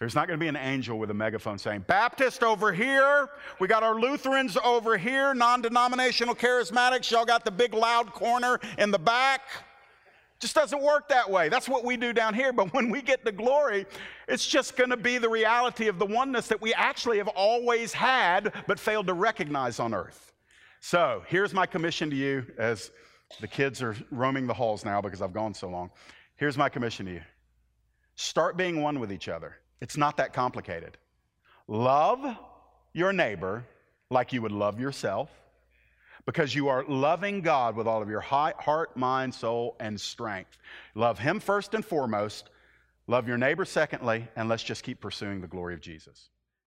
[0.00, 3.28] there's not going to be an angel with a megaphone saying, Baptist over here,
[3.60, 8.58] we got our Lutherans over here, non denominational charismatics, y'all got the big loud corner
[8.78, 9.42] in the back.
[10.40, 11.48] Just doesn't work that way.
[11.48, 12.52] That's what we do down here.
[12.52, 13.86] But when we get to glory,
[14.26, 17.92] it's just going to be the reality of the oneness that we actually have always
[17.92, 20.28] had, but failed to recognize on earth.
[20.80, 22.90] So here's my commission to you as
[23.40, 25.90] the kids are roaming the halls now because I've gone so long.
[26.36, 27.22] Here's my commission to you
[28.14, 29.56] start being one with each other.
[29.80, 30.96] It's not that complicated.
[31.68, 32.36] Love
[32.92, 33.64] your neighbor
[34.10, 35.30] like you would love yourself
[36.26, 40.58] because you are loving God with all of your heart, mind, soul, and strength.
[40.94, 42.50] Love Him first and foremost,
[43.06, 46.28] love your neighbor secondly, and let's just keep pursuing the glory of Jesus.